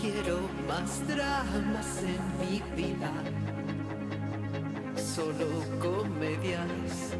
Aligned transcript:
quiero 0.00 0.38
más 0.68 1.06
dramas 1.06 2.02
en 2.02 2.20
mi 2.40 2.62
vida, 2.76 3.12
solo 4.96 5.46
comedias 5.80 7.14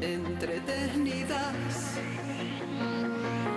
entretenidas. 0.00 1.54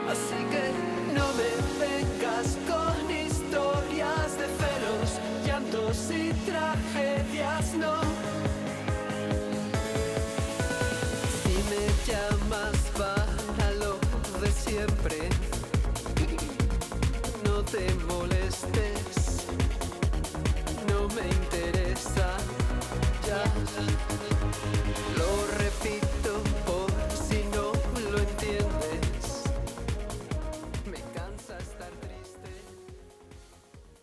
Así 0.10 0.40
que 0.52 0.66
no 1.14 1.26
me 1.40 1.52
vengas 1.84 2.58
con 2.68 2.96
historias 3.12 4.30
de 4.38 4.48
celos, 4.60 5.10
llantos 5.46 5.98
y 6.12 6.32
tragedias, 6.46 7.17
te 17.72 17.94
molestes, 18.06 19.46
no 20.88 21.08
me 21.16 21.28
interesa. 21.28 22.38
Ya 23.26 23.44
lo 25.18 25.48
repito 25.58 26.42
por 26.66 26.90
si 27.12 27.44
no 27.56 27.74
lo 28.12 28.18
entiendes. 28.20 29.44
Me 30.86 31.02
cansa 31.14 31.58
estar 31.58 31.92
triste. 32.00 32.50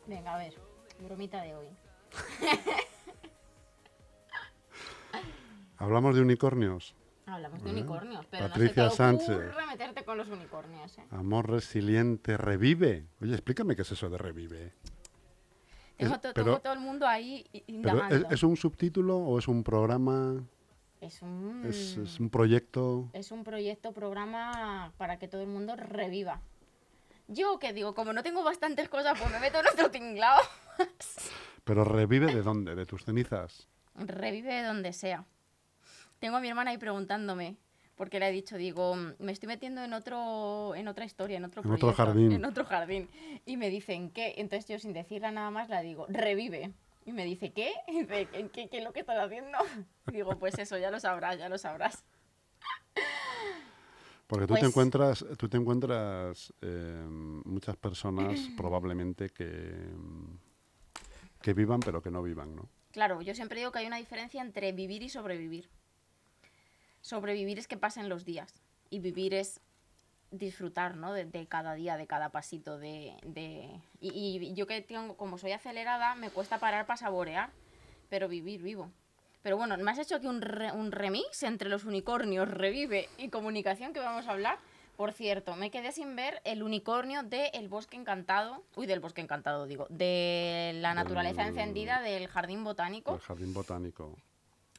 Venga, 0.07 0.35
a 0.35 0.39
ver, 0.39 0.55
bromita 1.01 1.43
de 1.43 1.55
hoy. 1.55 1.69
Hablamos 5.79 6.15
de 6.15 6.23
unicornios. 6.23 6.95
Hablamos 7.35 7.63
de 7.63 7.71
unicornios, 7.71 8.27
pero 8.31 8.49
Patricia 8.49 8.85
no 8.85 8.91
se 8.91 8.97
te 9.27 9.35
ocurra 9.35 9.67
meterte 9.67 10.05
con 10.05 10.19
los 10.19 10.29
unicornios, 10.29 10.99
¿eh? 10.99 11.05
Amor 11.11 11.51
resiliente, 11.51 12.37
revive. 12.37 13.07
Oye, 13.21 13.33
explícame 13.35 13.75
qué 13.77 13.83
es 13.83 13.93
eso 13.93 14.09
de 14.11 14.19
revive. 14.19 14.73
Tengo, 15.97 16.15
Es- 16.15 16.21
to- 16.21 16.33
pero- 16.35 16.45
tengo 16.45 16.61
todo 16.61 16.73
el 16.73 16.81
mundo 16.81 17.07
ahí 17.07 17.47
indagando. 17.67 18.15
¿es, 18.15 18.25
es 18.31 18.43
un 18.43 18.57
subtítulo 18.57 19.17
o 19.19 19.39
es 19.39 19.47
un 19.49 19.63
programa? 19.63 20.43
Es 21.01 21.21
un, 21.23 21.65
¿Es, 21.67 21.97
es 21.99 22.19
un 22.19 22.31
proyecto? 22.31 23.11
es 23.13 23.31
un 23.31 23.45
proyecto, 23.45 23.93
programa 23.93 24.93
para 24.97 25.19
que 25.19 25.29
todo 25.29 25.43
el 25.43 25.49
mundo 25.49 25.77
reviva. 25.77 26.41
Yo 27.29 27.59
que 27.59 27.73
digo, 27.73 27.95
como 27.95 28.13
no 28.13 28.23
tengo 28.23 28.43
bastantes 28.43 28.89
cosas, 28.89 29.19
pues 29.19 29.31
me 29.31 29.39
meto 29.41 29.59
en 29.61 29.67
otro 29.67 29.91
tinglado. 29.91 30.41
¿Pero 31.65 31.85
revive 31.85 32.27
de 32.35 32.43
dónde? 32.43 32.75
¿De 32.75 32.87
tus 32.87 33.05
cenizas? 33.05 33.69
Revive 33.95 34.53
de 34.55 34.63
donde 34.65 34.93
sea. 34.93 35.25
Tengo 36.25 36.39
a 36.39 36.41
mi 36.41 36.49
hermana 36.49 36.71
ahí 36.71 36.79
preguntándome, 36.79 37.59
porque 37.97 38.19
le 38.19 38.27
he 38.31 38.33
dicho, 38.33 38.57
digo, 38.57 38.97
"Mm, 38.97 39.13
me 39.19 39.31
estoy 39.31 39.47
metiendo 39.47 39.85
en 39.85 39.93
otro, 39.93 40.75
en 40.75 40.89
otra 40.89 41.05
historia, 41.05 41.37
en 41.37 41.45
otro 41.45 41.61
En 41.63 41.71
otro 41.71 41.93
jardín. 41.93 42.33
En 42.33 42.47
otro 42.47 42.65
jardín. 42.65 43.11
Y 43.45 43.59
me 43.59 43.69
dicen, 43.69 44.09
¿qué? 44.09 44.33
Entonces 44.39 44.67
yo 44.67 44.79
sin 44.79 44.95
decirla 44.95 45.31
nada 45.33 45.51
más 45.51 45.69
la 45.69 45.83
digo, 45.83 46.07
revive. 46.09 46.73
Y 47.05 47.13
me 47.13 47.27
dice, 47.27 47.53
¿qué? 47.53 47.73
Y 47.89 48.01
dice, 48.05 48.27
¿qué, 48.33 48.49
qué, 48.49 48.69
qué 48.71 48.79
es 48.79 48.85
lo 48.85 48.95
que 48.95 49.01
estás 49.01 49.19
haciendo? 49.23 49.59
Y 50.09 50.13
digo, 50.13 50.39
pues 50.39 50.59
eso, 50.59 50.79
ya 50.79 50.91
lo 50.91 50.99
sabrás, 50.99 51.37
ya 51.37 51.51
lo 51.51 51.59
sabrás. 51.59 52.03
Porque 54.27 54.47
tú 54.47 54.55
te 54.55 54.61
Pues- 54.61 54.71
encuentras, 54.71 55.27
tú 55.37 55.51
te 55.51 55.59
encuentras 55.59 56.55
eh, 56.63 57.05
muchas 57.45 57.77
personas 57.77 58.33
probablemente 58.57 59.29
que, 59.29 59.75
que 61.43 61.53
vivan 61.53 61.81
pero 61.81 62.01
que 62.01 62.11
no 62.11 62.23
vivan, 62.23 62.57
¿no? 62.57 62.67
Claro, 62.93 63.21
yo 63.21 63.35
siempre 63.35 63.59
digo 63.59 63.73
que 63.73 63.81
hay 63.81 63.87
una 63.87 63.99
diferencia 63.99 64.41
entre 64.41 64.73
vivir 64.73 65.03
y 65.03 65.11
sobrevivir. 65.11 65.69
Sobrevivir 67.15 67.59
es 67.59 67.69
que 67.69 67.77
pasen 67.77 68.09
los 68.09 68.25
días 68.25 68.55
y 68.89 68.99
vivir 68.99 69.35
es 69.35 69.61
disfrutar, 70.31 70.97
¿no? 70.97 71.13
De, 71.13 71.27
de 71.27 71.47
cada 71.47 71.75
día, 71.75 71.99
de 71.99 72.07
cada 72.07 72.31
pasito, 72.31 72.79
de... 72.79 73.13
de- 73.25 73.69
Y, 74.01 74.09
y 74.41 74.55
yo 74.55 74.67
que 74.67 74.81
tengo, 74.81 75.15
como 75.15 75.37
soy 75.37 75.53
acelerada, 75.53 76.15
me 76.15 76.31
cuesta 76.31 76.59
parar 76.59 76.87
para 76.87 76.97
saborear, 76.97 77.51
pero 78.09 78.27
vivir 78.27 78.63
vivo. 78.63 78.91
Pero 79.43 79.59
bueno, 79.59 79.77
me 79.77 79.91
has 79.91 79.99
hecho 79.99 80.17
aquí 80.17 80.27
un, 80.27 80.41
re- 80.41 80.73
un 80.73 80.93
remix 80.93 81.43
entre 81.43 81.69
los 81.69 81.85
unicornios, 81.85 82.49
revive 82.49 83.11
y 83.19 83.29
comunicación 83.29 83.93
que 83.93 84.01
vamos 84.01 84.27
a 84.27 84.31
hablar. 84.31 84.59
Por 84.97 85.13
cierto, 85.13 85.57
me 85.57 85.71
quedé 85.71 85.93
sin 85.93 86.17
ver 86.17 86.41
el 86.45 86.63
unicornio 86.63 87.23
de 87.23 87.49
El 87.49 87.69
Bosque 87.69 87.99
Encantado. 87.99 88.65
Uy, 88.77 88.87
del 88.87 89.01
Bosque 89.01 89.21
Encantado, 89.21 89.67
digo. 89.67 89.87
De 89.91 90.73
la 90.77 90.95
naturaleza 90.95 91.43
Del- 91.43 91.51
encendida 91.51 92.01
del 92.01 92.29
Jardín 92.29 92.65
Botánico. 92.65 93.13
El 93.17 93.21
jardín 93.21 93.53
botánico. 93.53 94.17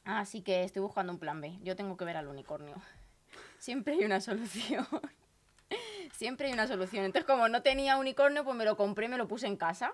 Así 0.06 0.40
que 0.40 0.62
estoy 0.64 0.80
buscando 0.82 1.12
un 1.12 1.18
plan 1.18 1.40
B. 1.40 1.58
Yo 1.62 1.76
tengo 1.76 1.96
que 1.96 2.04
ver 2.04 2.16
al 2.16 2.28
unicornio. 2.28 2.74
Siempre 3.58 3.94
hay 3.94 4.04
una 4.04 4.20
solución. 4.20 4.86
Siempre 6.12 6.46
hay 6.46 6.52
una 6.54 6.66
solución. 6.66 7.04
Entonces, 7.04 7.26
como 7.26 7.48
no 7.48 7.62
tenía 7.62 7.96
unicornio, 7.98 8.44
pues 8.44 8.56
me 8.56 8.64
lo 8.64 8.76
compré 8.76 9.06
y 9.06 9.08
me 9.08 9.18
lo 9.18 9.26
puse 9.28 9.46
en 9.46 9.56
casa. 9.56 9.92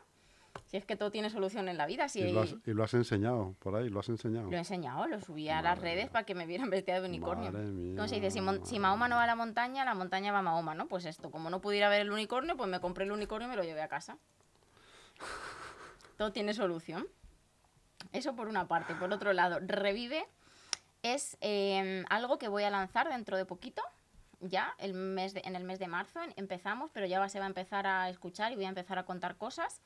Si 0.67 0.77
es 0.77 0.85
que 0.85 0.97
todo 0.97 1.11
tiene 1.11 1.31
solución 1.31 1.69
en 1.71 1.79
la 1.79 1.87
vida. 1.87 2.09
Si 2.11 2.21
Y, 2.21 2.31
lo 2.33 2.43
has, 2.43 2.55
y 2.67 2.73
lo 2.75 2.85
has 2.85 2.93
enseñado 2.93 3.55
por 3.59 3.75
ahí, 3.75 3.89
lo 3.89 4.01
has 4.01 4.09
enseñado. 4.11 4.51
lo 4.51 4.55
he 4.55 4.59
enseñado, 4.59 5.07
lo 5.07 5.19
subí 5.19 5.49
a 5.49 5.63
las 5.63 5.79
redes 5.79 6.05
mía. 6.05 6.13
para 6.13 6.27
que 6.27 6.35
me 6.35 6.45
vieran 6.47 6.69
vestida 6.71 7.01
de 7.01 7.09
unicornio. 7.09 7.51
Mía, 7.51 7.97
¿Cómo 7.97 8.07
se 8.07 8.17
dice? 8.17 8.31
Si, 8.31 8.41
mon- 8.43 8.65
si 8.67 8.79
Mahoma 8.79 9.09
no 9.09 9.17
va 9.17 9.25
a 9.25 9.27
la 9.27 9.35
montaña, 9.35 9.85
la 9.87 9.95
montaña 9.95 10.31
va 10.31 10.41
a 10.41 10.43
Mahoma, 10.43 10.75
¿no? 10.75 10.89
Pues 10.89 11.07
esto, 11.07 11.31
como 11.31 11.49
no 11.49 11.63
pudiera 11.63 11.89
ver 11.89 12.03
el 12.03 12.11
unicornio, 12.13 12.55
pues 12.59 12.69
me 12.69 12.81
compré 12.81 13.05
el 13.05 13.13
unicornio 13.13 13.49
y 13.49 13.51
me 13.51 13.57
lo 13.57 13.65
llevé 13.65 13.81
a 13.81 13.89
casa. 13.89 14.19
Todo 16.19 16.33
tiene 16.33 16.53
solución. 16.53 17.07
Eso 18.13 18.35
por 18.35 18.49
una 18.49 18.69
parte. 18.69 18.95
Por 18.95 19.13
otro 19.13 19.33
lado, 19.33 19.59
Revive 19.61 20.27
es 21.03 21.37
eh, 21.41 22.05
algo 22.09 22.39
que 22.39 22.49
voy 22.49 22.65
a 22.65 22.71
lanzar 22.71 23.09
dentro 23.09 23.37
de 23.37 23.45
poquito. 23.45 23.83
Ya, 24.41 24.75
el 24.79 24.95
mes 24.95 25.35
en 25.37 25.55
el 25.55 25.65
mes 25.65 25.79
de 25.79 25.87
marzo 25.87 26.21
empezamos, 26.37 26.91
pero 26.93 27.07
ya 27.07 27.29
se 27.29 27.39
va 27.39 27.45
a 27.45 27.49
empezar 27.49 27.87
a 27.87 28.09
escuchar 28.11 28.53
y 28.53 28.57
voy 28.57 28.65
a 28.65 28.71
empezar 28.71 28.99
a 28.99 29.05
contar 29.05 29.37
cosas. 29.37 29.81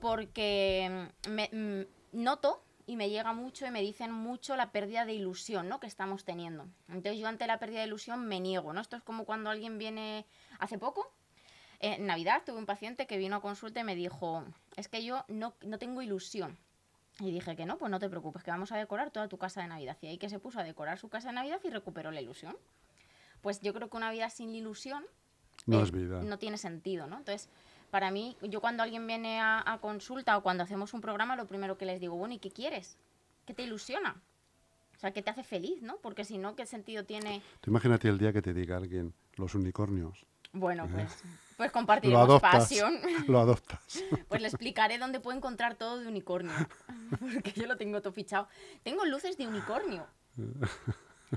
Porque 0.00 1.08
mm, 1.26 1.30
me, 1.30 1.50
mm, 1.52 2.22
noto 2.22 2.62
y 2.86 2.96
me 2.96 3.10
llega 3.10 3.32
mucho 3.32 3.66
y 3.66 3.70
me 3.70 3.82
dicen 3.82 4.12
mucho 4.12 4.56
la 4.56 4.72
pérdida 4.72 5.04
de 5.04 5.12
ilusión 5.12 5.68
¿no? 5.68 5.80
que 5.80 5.86
estamos 5.86 6.24
teniendo. 6.24 6.66
Entonces 6.88 7.18
yo 7.18 7.28
ante 7.28 7.46
la 7.46 7.58
pérdida 7.58 7.80
de 7.80 7.86
ilusión 7.86 8.26
me 8.26 8.40
niego. 8.40 8.72
¿no? 8.72 8.80
Esto 8.80 8.96
es 8.96 9.02
como 9.02 9.24
cuando 9.24 9.50
alguien 9.50 9.78
viene 9.78 10.26
hace 10.58 10.78
poco. 10.78 11.10
En 11.80 12.06
Navidad 12.06 12.42
tuve 12.44 12.58
un 12.58 12.66
paciente 12.66 13.06
que 13.06 13.18
vino 13.18 13.36
a 13.36 13.40
consulta 13.40 13.80
y 13.80 13.84
me 13.84 13.94
dijo, 13.94 14.44
es 14.76 14.88
que 14.88 15.04
yo 15.04 15.24
no, 15.28 15.54
no 15.62 15.78
tengo 15.78 16.02
ilusión. 16.02 16.58
Y 17.20 17.32
dije 17.32 17.56
que 17.56 17.66
no, 17.66 17.78
pues 17.78 17.90
no 17.90 17.98
te 17.98 18.08
preocupes, 18.08 18.42
que 18.44 18.50
vamos 18.50 18.70
a 18.70 18.76
decorar 18.76 19.10
toda 19.10 19.28
tu 19.28 19.38
casa 19.38 19.60
de 19.60 19.66
Navidad. 19.68 19.96
Y 20.02 20.06
ahí 20.06 20.18
que 20.18 20.28
se 20.28 20.38
puso 20.38 20.60
a 20.60 20.64
decorar 20.64 20.98
su 20.98 21.08
casa 21.08 21.28
de 21.28 21.34
Navidad 21.34 21.60
y 21.64 21.70
recuperó 21.70 22.10
la 22.12 22.20
ilusión. 22.20 22.56
Pues 23.40 23.60
yo 23.60 23.74
creo 23.74 23.88
que 23.90 23.96
una 23.96 24.10
vida 24.12 24.30
sin 24.30 24.54
ilusión 24.54 25.04
No 25.66 25.80
eh, 25.80 25.82
es 25.82 25.90
vida. 25.92 26.22
no 26.22 26.38
tiene 26.38 26.58
sentido, 26.58 27.06
¿no? 27.08 27.18
Entonces, 27.18 27.48
para 27.90 28.10
mí, 28.12 28.36
yo 28.42 28.60
cuando 28.60 28.82
alguien 28.84 29.06
viene 29.06 29.40
a, 29.40 29.62
a 29.66 29.78
consulta 29.80 30.36
o 30.36 30.42
cuando 30.42 30.62
hacemos 30.62 30.94
un 30.94 31.00
programa, 31.00 31.34
lo 31.34 31.46
primero 31.46 31.76
que 31.76 31.86
les 31.86 32.00
digo, 32.00 32.14
bueno, 32.16 32.34
¿y 32.34 32.38
qué 32.38 32.50
quieres? 32.50 32.96
¿Qué 33.46 33.54
te 33.54 33.62
ilusiona? 33.62 34.20
O 34.96 35.00
sea, 35.00 35.12
¿qué 35.12 35.22
te 35.22 35.30
hace 35.30 35.42
feliz, 35.44 35.80
no? 35.82 35.96
Porque 35.98 36.24
si 36.24 36.38
no, 36.38 36.54
¿qué 36.56 36.66
sentido 36.66 37.04
tiene? 37.04 37.40
Tú 37.60 37.70
imagínate 37.70 38.08
el 38.08 38.18
día 38.18 38.32
que 38.32 38.42
te 38.42 38.52
diga 38.52 38.76
alguien, 38.76 39.14
los 39.36 39.54
unicornios. 39.54 40.26
Bueno, 40.52 40.88
pues, 40.92 41.22
pues 41.58 41.70
Lo 41.70 41.72
compartiremos 41.72 42.24
adoptas. 42.24 42.52
pasión. 42.52 42.98
Lo 43.28 43.40
adoptas. 43.40 43.80
Pues 44.28 44.40
le 44.40 44.48
explicaré 44.48 44.96
dónde 44.96 45.18
puede 45.20 45.36
encontrar 45.38 45.74
todo 45.74 45.98
de 45.98 46.06
unicornio. 46.06 46.52
Porque 47.10 47.52
yo 47.52 47.66
lo 47.66 47.76
tengo 47.76 48.00
todo 48.00 48.12
fichado. 48.12 48.48
Tengo 48.84 49.04
luces 49.04 49.36
de 49.36 49.46
unicornio. 49.46 50.06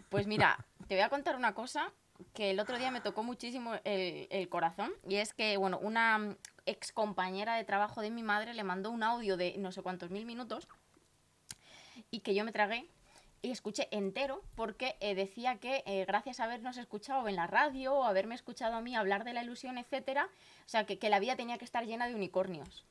Pues 0.09 0.27
mira, 0.27 0.63
te 0.87 0.95
voy 0.95 1.01
a 1.01 1.09
contar 1.09 1.35
una 1.35 1.53
cosa 1.55 1.91
que 2.33 2.51
el 2.51 2.59
otro 2.59 2.77
día 2.77 2.91
me 2.91 3.01
tocó 3.01 3.23
muchísimo 3.23 3.73
el, 3.83 4.27
el 4.29 4.47
corazón. 4.47 4.91
Y 5.07 5.15
es 5.15 5.33
que, 5.33 5.57
bueno, 5.57 5.79
una 5.79 6.37
ex 6.67 6.91
compañera 6.91 7.55
de 7.55 7.63
trabajo 7.63 8.01
de 8.01 8.11
mi 8.11 8.21
madre 8.21 8.53
le 8.53 8.63
mandó 8.63 8.91
un 8.91 9.01
audio 9.01 9.37
de 9.37 9.55
no 9.57 9.71
sé 9.71 9.81
cuántos 9.81 10.11
mil 10.11 10.25
minutos 10.27 10.67
y 12.11 12.19
que 12.19 12.35
yo 12.35 12.45
me 12.45 12.51
tragué 12.51 12.87
y 13.41 13.51
escuché 13.51 13.87
entero 13.91 14.43
porque 14.55 14.95
eh, 14.99 15.15
decía 15.15 15.57
que 15.57 15.83
eh, 15.85 16.05
gracias 16.05 16.39
a 16.39 16.43
habernos 16.43 16.77
escuchado 16.77 17.27
en 17.27 17.35
la 17.35 17.47
radio 17.47 17.93
o 17.93 18.03
haberme 18.03 18.35
escuchado 18.35 18.75
a 18.75 18.81
mí 18.81 18.95
hablar 18.95 19.23
de 19.23 19.33
la 19.33 19.43
ilusión, 19.43 19.77
etcétera, 19.77 20.29
o 20.65 20.69
sea, 20.69 20.85
que, 20.85 20.99
que 20.99 21.09
la 21.09 21.19
vida 21.19 21.35
tenía 21.35 21.57
que 21.57 21.65
estar 21.65 21.85
llena 21.85 22.07
de 22.07 22.15
unicornios. 22.15 22.85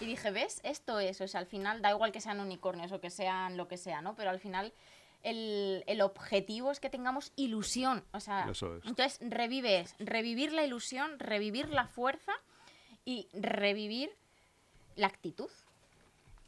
Y 0.00 0.06
dije, 0.06 0.30
¿ves? 0.30 0.60
Esto 0.64 0.98
es, 1.00 1.20
o 1.20 1.28
sea, 1.28 1.40
al 1.40 1.46
final 1.46 1.80
da 1.82 1.90
igual 1.90 2.12
que 2.12 2.20
sean 2.20 2.40
unicornios 2.40 2.92
o 2.92 3.00
que 3.00 3.10
sean 3.10 3.56
lo 3.56 3.66
que 3.68 3.76
sea, 3.76 4.00
¿no? 4.02 4.14
Pero 4.14 4.30
al 4.30 4.40
final 4.40 4.72
el, 5.22 5.82
el 5.86 6.00
objetivo 6.02 6.70
es 6.70 6.80
que 6.80 6.90
tengamos 6.90 7.32
ilusión, 7.36 8.04
o 8.12 8.20
sea, 8.20 8.48
Eso 8.50 8.76
es. 8.76 8.84
entonces 8.84 9.18
revive 9.20 9.80
es 9.80 9.94
revivir 9.98 10.52
la 10.52 10.64
ilusión, 10.64 11.18
revivir 11.18 11.68
la 11.70 11.86
fuerza 11.86 12.32
y 13.04 13.28
revivir 13.32 14.10
la 14.96 15.06
actitud. 15.08 15.50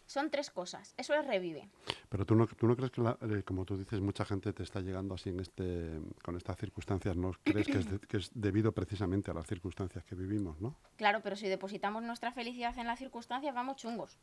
Son 0.08 0.30
tres 0.30 0.50
cosas, 0.50 0.94
eso 0.96 1.12
es 1.12 1.26
revive. 1.26 1.68
Pero 2.08 2.24
tú 2.24 2.34
no, 2.34 2.46
tú 2.46 2.66
no 2.66 2.74
crees 2.74 2.90
que, 2.90 3.02
la- 3.02 3.18
eh, 3.20 3.42
como 3.44 3.66
tú 3.66 3.76
dices, 3.76 4.00
mucha 4.00 4.24
gente 4.24 4.54
te 4.54 4.62
está 4.62 4.80
llegando 4.80 5.14
así 5.14 5.28
en 5.28 5.38
este, 5.40 6.00
con 6.24 6.34
estas 6.34 6.56
circunstancias, 6.56 7.14
¿no 7.14 7.32
crees 7.44 7.66
que 7.66 7.76
es, 7.78 7.90
de- 7.90 7.98
que 8.00 8.16
es 8.16 8.30
debido 8.32 8.72
precisamente 8.72 9.30
a 9.30 9.34
las 9.34 9.46
circunstancias 9.46 10.02
que 10.04 10.14
vivimos, 10.14 10.58
¿no? 10.62 10.74
Claro, 10.96 11.20
pero 11.22 11.36
si 11.36 11.46
depositamos 11.46 12.02
nuestra 12.02 12.32
felicidad 12.32 12.76
en 12.78 12.86
las 12.86 12.98
circunstancias, 12.98 13.54
vamos 13.54 13.76
chungos. 13.76 14.16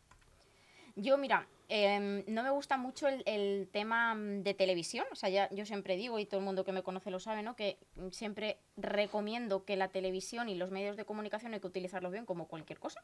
Yo, 0.95 1.19
mira, 1.19 1.45
em, 1.69 2.23
no 2.27 2.41
me 2.41 2.49
gusta 2.49 2.77
mucho 2.77 3.07
el, 3.07 3.21
el 3.27 3.67
tema 3.71 4.15
mm, 4.15 4.41
de 4.41 4.53
televisión. 4.55 5.05
O 5.11 5.15
sea, 5.15 5.29
ya, 5.29 5.49
yo 5.51 5.67
siempre 5.67 5.97
digo, 5.97 6.17
y 6.17 6.25
todo 6.25 6.39
el 6.39 6.45
mundo 6.47 6.63
que 6.65 6.71
me 6.71 6.81
conoce 6.81 7.11
lo 7.11 7.19
sabe, 7.19 7.43
¿no? 7.43 7.55
Que 7.55 7.77
mm, 7.97 8.09
siempre 8.09 8.57
recomiendo 8.75 9.65
que 9.65 9.75
la 9.75 9.89
televisión 9.89 10.49
y 10.49 10.55
los 10.55 10.71
medios 10.71 10.97
de 10.97 11.05
comunicación 11.05 11.53
hay 11.53 11.59
que 11.59 11.67
utilizarlos 11.67 12.11
bien 12.11 12.25
como 12.25 12.47
cualquier 12.47 12.79
cosa. 12.79 13.03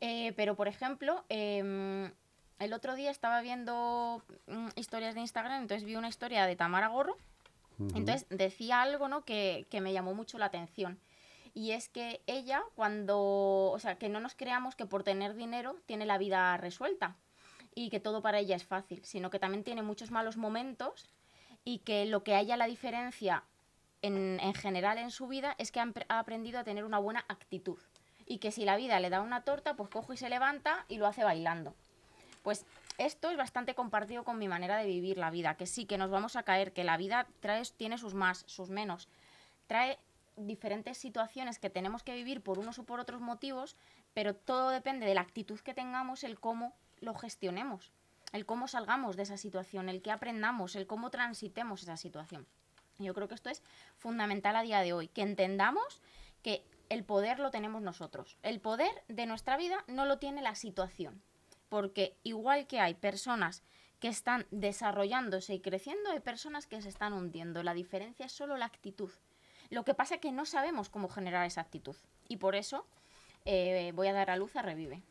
Eh, 0.00 0.32
pero, 0.36 0.54
por 0.54 0.68
ejemplo, 0.68 1.24
em, 1.28 2.12
el 2.58 2.72
otro 2.72 2.94
día 2.94 3.10
estaba 3.10 3.40
viendo 3.40 4.22
mm, 4.46 4.68
historias 4.76 5.14
de 5.14 5.20
Instagram, 5.20 5.62
entonces 5.62 5.84
vi 5.84 5.96
una 5.96 6.08
historia 6.08 6.46
de 6.46 6.56
Tamara 6.56 6.88
Gorro. 6.88 7.16
Entonces 7.94 8.26
decía 8.28 8.82
algo, 8.82 9.06
¿no? 9.06 9.24
Que, 9.24 9.68
que 9.70 9.80
me 9.80 9.92
llamó 9.92 10.12
mucho 10.12 10.36
la 10.36 10.46
atención. 10.46 10.98
Y 11.54 11.70
es 11.72 11.88
que 11.88 12.22
ella, 12.26 12.62
cuando. 12.74 13.70
O 13.70 13.78
sea, 13.78 13.98
que 13.98 14.08
no 14.08 14.18
nos 14.18 14.34
creamos 14.34 14.74
que 14.74 14.84
por 14.84 15.04
tener 15.04 15.34
dinero 15.34 15.76
tiene 15.86 16.04
la 16.04 16.18
vida 16.18 16.56
resuelta 16.56 17.16
y 17.74 17.90
que 17.90 18.00
todo 18.00 18.22
para 18.22 18.40
ella 18.40 18.56
es 18.56 18.64
fácil, 18.64 19.04
sino 19.04 19.30
que 19.30 19.38
también 19.38 19.62
tiene 19.62 19.82
muchos 19.82 20.10
malos 20.10 20.36
momentos 20.36 21.08
y 21.64 21.78
que 21.78 22.06
lo 22.06 22.24
que 22.24 22.34
haya 22.34 22.56
la 22.56 22.66
diferencia 22.66 23.44
en, 24.02 24.40
en 24.40 24.54
general 24.54 24.98
en 24.98 25.10
su 25.10 25.28
vida 25.28 25.54
es 25.58 25.70
que 25.70 25.80
ha 25.80 25.92
aprendido 26.08 26.58
a 26.58 26.64
tener 26.64 26.84
una 26.84 26.98
buena 26.98 27.24
actitud. 27.28 27.78
Y 28.28 28.38
que 28.38 28.52
si 28.52 28.64
la 28.64 28.76
vida 28.76 29.00
le 29.00 29.10
da 29.10 29.22
una 29.22 29.40
torta, 29.40 29.74
pues 29.74 29.88
coge 29.88 30.14
y 30.14 30.16
se 30.18 30.28
levanta 30.28 30.84
y 30.88 30.98
lo 30.98 31.06
hace 31.06 31.24
bailando. 31.24 31.74
Pues 32.42 32.66
esto 32.98 33.30
es 33.30 33.36
bastante 33.36 33.74
compartido 33.74 34.22
con 34.22 34.38
mi 34.38 34.48
manera 34.48 34.76
de 34.76 34.86
vivir 34.86 35.18
la 35.18 35.30
vida, 35.30 35.54
que 35.54 35.66
sí, 35.66 35.86
que 35.86 35.98
nos 35.98 36.10
vamos 36.10 36.36
a 36.36 36.42
caer, 36.42 36.72
que 36.72 36.84
la 36.84 36.96
vida 36.96 37.26
trae, 37.40 37.62
tiene 37.76 37.96
sus 37.96 38.14
más, 38.14 38.44
sus 38.46 38.68
menos, 38.70 39.08
trae 39.66 39.98
diferentes 40.36 40.98
situaciones 40.98 41.58
que 41.58 41.70
tenemos 41.70 42.02
que 42.02 42.14
vivir 42.14 42.42
por 42.42 42.58
unos 42.58 42.78
o 42.78 42.84
por 42.84 43.00
otros 43.00 43.20
motivos, 43.20 43.76
pero 44.14 44.34
todo 44.34 44.70
depende 44.70 45.06
de 45.06 45.14
la 45.14 45.20
actitud 45.20 45.58
que 45.60 45.74
tengamos, 45.74 46.24
el 46.24 46.38
cómo 46.38 46.74
lo 47.00 47.14
gestionemos, 47.14 47.92
el 48.32 48.46
cómo 48.46 48.68
salgamos 48.68 49.16
de 49.16 49.22
esa 49.22 49.36
situación, 49.36 49.88
el 49.88 50.02
que 50.02 50.10
aprendamos, 50.10 50.76
el 50.76 50.86
cómo 50.86 51.10
transitemos 51.10 51.82
esa 51.82 51.96
situación. 51.96 52.46
Yo 52.98 53.14
creo 53.14 53.28
que 53.28 53.34
esto 53.34 53.48
es 53.48 53.62
fundamental 53.96 54.56
a 54.56 54.62
día 54.62 54.80
de 54.80 54.92
hoy, 54.92 55.08
que 55.08 55.22
entendamos 55.22 56.00
que 56.42 56.64
el 56.88 57.04
poder 57.04 57.38
lo 57.38 57.50
tenemos 57.50 57.82
nosotros. 57.82 58.38
El 58.42 58.60
poder 58.60 58.90
de 59.08 59.26
nuestra 59.26 59.56
vida 59.56 59.84
no 59.86 60.04
lo 60.04 60.18
tiene 60.18 60.42
la 60.42 60.54
situación, 60.54 61.22
porque 61.68 62.16
igual 62.22 62.66
que 62.66 62.80
hay 62.80 62.94
personas 62.94 63.62
que 64.00 64.08
están 64.08 64.46
desarrollándose 64.50 65.54
y 65.54 65.60
creciendo, 65.60 66.10
hay 66.10 66.20
personas 66.20 66.66
que 66.66 66.80
se 66.80 66.88
están 66.88 67.12
hundiendo. 67.12 67.62
La 67.62 67.74
diferencia 67.74 68.26
es 68.26 68.32
solo 68.32 68.56
la 68.56 68.66
actitud. 68.66 69.10
Lo 69.70 69.84
que 69.84 69.94
pasa 69.94 70.16
es 70.16 70.20
que 70.20 70.32
no 70.32 70.46
sabemos 70.46 70.88
cómo 70.88 71.08
generar 71.08 71.46
esa 71.46 71.60
actitud. 71.60 71.96
Y 72.28 72.36
por 72.36 72.54
eso 72.54 72.86
eh, 73.44 73.92
voy 73.94 74.08
a 74.08 74.12
dar 74.12 74.30
a 74.30 74.36
luz 74.36 74.54
a 74.56 74.62
Revive, 74.62 75.02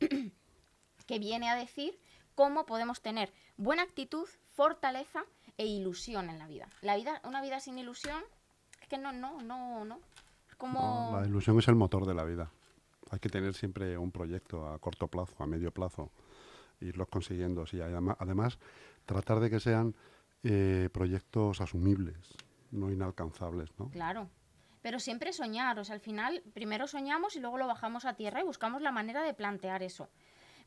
que 1.06 1.18
viene 1.18 1.48
a 1.48 1.56
decir 1.56 1.98
cómo 2.34 2.66
podemos 2.66 3.00
tener 3.00 3.32
buena 3.56 3.82
actitud, 3.82 4.28
fortaleza 4.50 5.24
e 5.56 5.66
ilusión 5.66 6.28
en 6.28 6.38
la 6.38 6.46
vida. 6.46 6.68
La 6.80 6.96
vida, 6.96 7.20
una 7.24 7.40
vida 7.42 7.60
sin 7.60 7.78
ilusión, 7.78 8.22
es 8.80 8.88
que 8.88 8.98
no, 8.98 9.12
no, 9.12 9.40
no, 9.42 9.84
no. 9.84 10.00
Es 10.52 10.56
como... 10.56 11.10
No, 11.12 11.20
la 11.20 11.26
ilusión 11.26 11.58
es 11.58 11.66
el 11.68 11.76
motor 11.76 12.04
de 12.04 12.12
la 12.12 12.24
vida. 12.24 12.50
Hay 13.10 13.18
que 13.18 13.30
tener 13.30 13.54
siempre 13.54 13.96
un 13.96 14.12
proyecto 14.12 14.68
a 14.68 14.78
corto 14.78 15.08
plazo, 15.08 15.34
a 15.42 15.46
medio 15.46 15.72
plazo, 15.72 16.10
irlos 16.80 17.08
consiguiendo. 17.08 17.64
Sí, 17.64 17.80
además, 17.80 18.58
tratar 19.06 19.40
de 19.40 19.48
que 19.48 19.60
sean 19.60 19.94
eh, 20.42 20.90
proyectos 20.92 21.62
asumibles, 21.62 22.18
no 22.70 22.90
inalcanzables, 22.90 23.70
¿no? 23.78 23.88
Claro. 23.88 24.28
Pero 24.82 25.00
siempre 25.00 25.32
soñar, 25.32 25.78
o 25.78 25.84
sea, 25.84 25.94
al 25.94 26.00
final 26.00 26.42
primero 26.52 26.86
soñamos 26.86 27.34
y 27.36 27.40
luego 27.40 27.56
lo 27.56 27.66
bajamos 27.66 28.04
a 28.04 28.14
tierra 28.14 28.40
y 28.40 28.44
buscamos 28.44 28.82
la 28.82 28.92
manera 28.92 29.22
de 29.22 29.32
plantear 29.32 29.82
eso. 29.82 30.10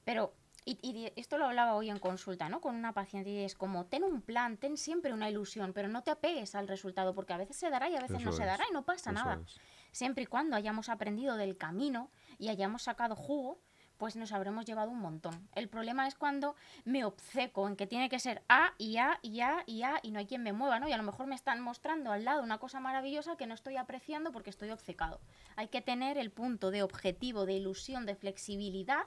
Pero, 0.04 0.34
y, 0.66 0.80
y 0.82 1.12
esto 1.16 1.38
lo 1.38 1.46
hablaba 1.46 1.76
hoy 1.76 1.90
en 1.92 2.00
consulta, 2.00 2.50
¿no? 2.50 2.60
Con 2.60 2.76
una 2.76 2.94
paciente 2.94 3.30
y 3.30 3.44
es 3.44 3.54
como, 3.56 3.86
ten 3.86 4.04
un 4.04 4.22
plan, 4.22 4.58
ten 4.58 4.78
siempre 4.78 5.14
una 5.14 5.30
ilusión, 5.30 5.74
pero 5.74 5.90
no 5.90 6.02
te 6.02 6.12
apegues 6.12 6.56
al 6.56 6.68
resultado, 6.68 7.14
porque 7.14 7.34
a 7.34 7.38
veces 7.38 7.58
se 7.58 7.70
dará 7.70 7.90
y 7.90 7.96
a 7.96 8.02
veces 8.02 8.22
no 8.22 8.32
se 8.32 8.46
dará 8.46 8.64
y 8.70 8.74
no 8.74 8.84
pasa 8.84 9.12
eso 9.12 9.24
nada. 9.24 9.42
es. 9.46 9.60
Siempre 9.96 10.24
y 10.24 10.28
cuando 10.28 10.58
hayamos 10.58 10.90
aprendido 10.90 11.38
del 11.38 11.56
camino 11.56 12.12
y 12.38 12.50
hayamos 12.50 12.84
sacado 12.84 13.16
jugo, 13.16 13.62
pues 13.96 14.18
nos 14.18 14.34
habremos 14.34 14.66
llevado 14.66 14.92
un 14.92 15.00
montón. 15.00 15.48
El 15.56 15.70
problema 15.70 16.06
es 16.06 16.16
cuando 16.16 16.58
me 16.84 17.06
obceco 17.06 17.66
en 17.66 17.78
que 17.78 17.88
tiene 17.88 18.10
que 18.10 18.20
ser 18.20 18.44
A 18.50 18.74
y 18.78 18.98
A 18.98 19.18
y 19.22 19.40
A 19.40 19.64
y 19.66 19.84
A 19.84 20.02
y 20.04 20.12
no 20.12 20.20
hay 20.20 20.26
quien 20.26 20.44
me 20.44 20.52
mueva, 20.52 20.82
¿no? 20.82 20.90
Y 20.90 20.92
a 20.92 20.98
lo 20.98 21.04
mejor 21.04 21.28
me 21.28 21.36
están 21.36 21.62
mostrando 21.62 22.12
al 22.12 22.26
lado 22.26 22.44
una 22.44 22.58
cosa 22.58 22.82
maravillosa 22.82 23.38
que 23.38 23.48
no 23.48 23.54
estoy 23.54 23.78
apreciando 23.78 24.34
porque 24.34 24.50
estoy 24.50 24.70
obcecado. 24.70 25.22
Hay 25.56 25.70
que 25.70 25.80
tener 25.80 26.18
el 26.18 26.30
punto 26.30 26.72
de 26.72 26.84
objetivo, 26.84 27.46
de 27.46 27.54
ilusión, 27.54 28.06
de 28.06 28.16
flexibilidad 28.16 29.06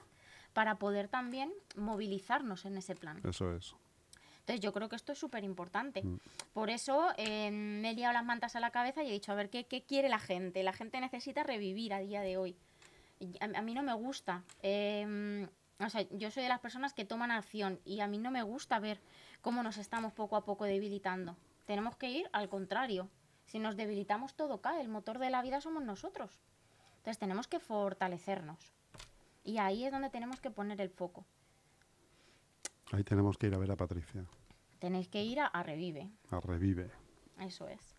para 0.53 0.79
poder 0.79 1.07
también 1.07 1.53
movilizarnos 1.75 2.65
en 2.65 2.77
ese 2.77 2.95
plan. 2.95 3.21
Eso 3.23 3.53
es. 3.53 3.75
Entonces 4.49 4.63
yo 4.65 4.73
creo 4.73 4.89
que 4.89 4.95
esto 4.95 5.11
es 5.11 5.19
súper 5.19 5.43
importante. 5.43 6.01
Mm. 6.01 6.17
Por 6.53 6.71
eso 6.71 7.09
eh, 7.17 7.51
me 7.51 7.91
he 7.91 7.93
liado 7.93 8.13
las 8.13 8.25
mantas 8.25 8.55
a 8.55 8.59
la 8.59 8.71
cabeza 8.71 9.03
y 9.03 9.09
he 9.09 9.11
dicho, 9.11 9.31
a 9.31 9.35
ver, 9.35 9.51
¿qué, 9.51 9.65
¿qué 9.65 9.83
quiere 9.83 10.09
la 10.09 10.17
gente? 10.17 10.63
La 10.63 10.73
gente 10.73 10.99
necesita 10.99 11.43
revivir 11.43 11.93
a 11.93 11.99
día 11.99 12.21
de 12.21 12.37
hoy. 12.37 12.55
A, 13.41 13.59
a 13.59 13.61
mí 13.61 13.75
no 13.75 13.83
me 13.83 13.93
gusta. 13.93 14.43
eh, 14.63 15.47
o 15.79 15.89
sea, 15.89 16.01
yo 16.09 16.31
soy 16.31 16.41
de 16.43 16.49
las 16.49 16.59
personas 16.61 16.93
que 16.93 17.05
toman 17.05 17.29
acción 17.29 17.79
y 17.85 17.99
a 17.99 18.07
mí 18.07 18.17
no 18.17 18.31
me 18.31 18.41
gusta 18.41 18.79
ver 18.79 18.99
cómo 19.41 19.61
nos 19.61 19.77
estamos 19.77 20.13
poco 20.13 20.35
a 20.35 20.43
poco 20.43 20.65
debilitando. 20.65 21.37
Tenemos 21.67 21.95
que 21.95 22.09
ir 22.09 22.29
al 22.33 22.49
contrario. 22.49 23.07
Si 23.45 23.59
nos 23.59 23.77
debilitamos 23.77 24.33
todo 24.33 24.61
cae. 24.61 24.81
El 24.81 24.89
motor 24.89 25.19
de 25.19 25.29
la 25.29 25.43
vida 25.43 25.61
somos 25.61 25.83
nosotros. 25.83 26.31
Entonces 26.97 27.19
tenemos 27.19 27.47
que 27.47 27.59
fortalecernos. 27.59 28.57
Y 29.43 29.59
ahí 29.59 29.85
es 29.85 29.91
donde 29.91 30.09
tenemos 30.09 30.41
que 30.41 30.49
poner 30.49 30.81
el 30.81 30.89
foco. 30.89 31.23
Ahí 32.91 33.03
tenemos 33.03 33.37
que 33.37 33.45
ir 33.47 33.53
a 33.53 33.59
ver 33.59 33.71
a 33.71 33.75
Patricia, 33.75 34.25
Tenéis 34.79 35.07
que 35.09 35.23
ir 35.23 35.39
a, 35.39 35.47
a 35.47 35.63
Revive. 35.63 36.09
a 36.31 36.39
Revive. 36.39 36.89
Eso 37.39 37.67
es. 37.67 37.95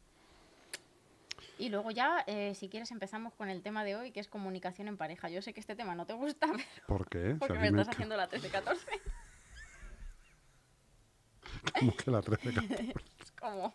Y 1.58 1.68
luego 1.68 1.90
ya, 1.90 2.24
eh, 2.26 2.54
si 2.54 2.68
quieres, 2.70 2.90
empezamos 2.90 3.34
con 3.34 3.50
el 3.50 3.62
tema 3.62 3.84
de 3.84 3.94
hoy, 3.96 4.12
que 4.12 4.20
es 4.20 4.28
comunicación 4.28 4.88
en 4.88 4.96
pareja. 4.96 5.28
Yo 5.28 5.42
sé 5.42 5.52
que 5.52 5.60
este 5.60 5.76
tema 5.76 5.94
no 5.94 6.06
te 6.06 6.14
gusta, 6.14 6.46
pero 6.52 6.86
¿Por 6.86 7.08
qué? 7.08 7.36
Porque 7.38 7.58
me 7.58 7.68
estás 7.68 7.88
haciendo 7.90 8.16
la 8.16 8.28
13-14. 8.30 8.78
como 11.78 11.96
que 11.96 12.10
la 12.10 12.22
13 12.22 12.50
Es 13.20 13.32
como... 13.32 13.74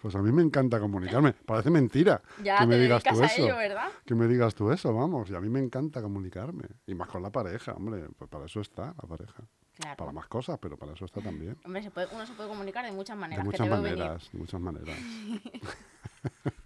Pues 0.00 0.14
a 0.14 0.22
mí 0.22 0.30
me 0.32 0.42
encanta 0.42 0.78
comunicarme. 0.80 1.32
Parece 1.32 1.68
mentira 1.68 2.22
Ya 2.42 2.58
que 2.58 2.66
me 2.66 2.76
te 2.76 2.82
digas 2.82 3.02
tú 3.02 3.22
a 3.22 3.26
eso. 3.26 3.44
ello, 3.44 3.56
¿verdad? 3.56 3.90
Que 4.06 4.14
me 4.14 4.26
digas 4.28 4.54
tú 4.54 4.70
eso, 4.70 4.94
vamos. 4.94 5.28
Y 5.30 5.34
a 5.34 5.40
mí 5.40 5.48
me 5.48 5.58
encanta 5.60 6.00
comunicarme. 6.00 6.64
Y 6.86 6.94
más 6.94 7.08
con 7.08 7.22
la 7.22 7.30
pareja, 7.30 7.72
hombre. 7.72 8.06
Pues 8.16 8.30
para 8.30 8.46
eso 8.46 8.60
está 8.60 8.94
la 9.02 9.08
pareja. 9.08 9.42
Claro. 9.76 9.96
Para 9.96 10.12
más 10.12 10.26
cosas, 10.28 10.58
pero 10.60 10.76
para 10.76 10.92
eso 10.92 11.04
está 11.04 11.20
también. 11.20 11.56
Hombre, 11.64 11.82
se 11.82 11.90
puede- 11.90 12.06
uno 12.14 12.24
se 12.26 12.32
puede 12.34 12.48
comunicar 12.48 12.84
de 12.84 12.92
muchas 12.92 13.16
De 13.16 13.20
maneras. 13.20 13.42
que 13.44 13.50
muchas 13.50 13.68
maneras, 13.68 14.30
de 14.32 14.38
muchas 14.38 14.60
maneras. 14.60 14.98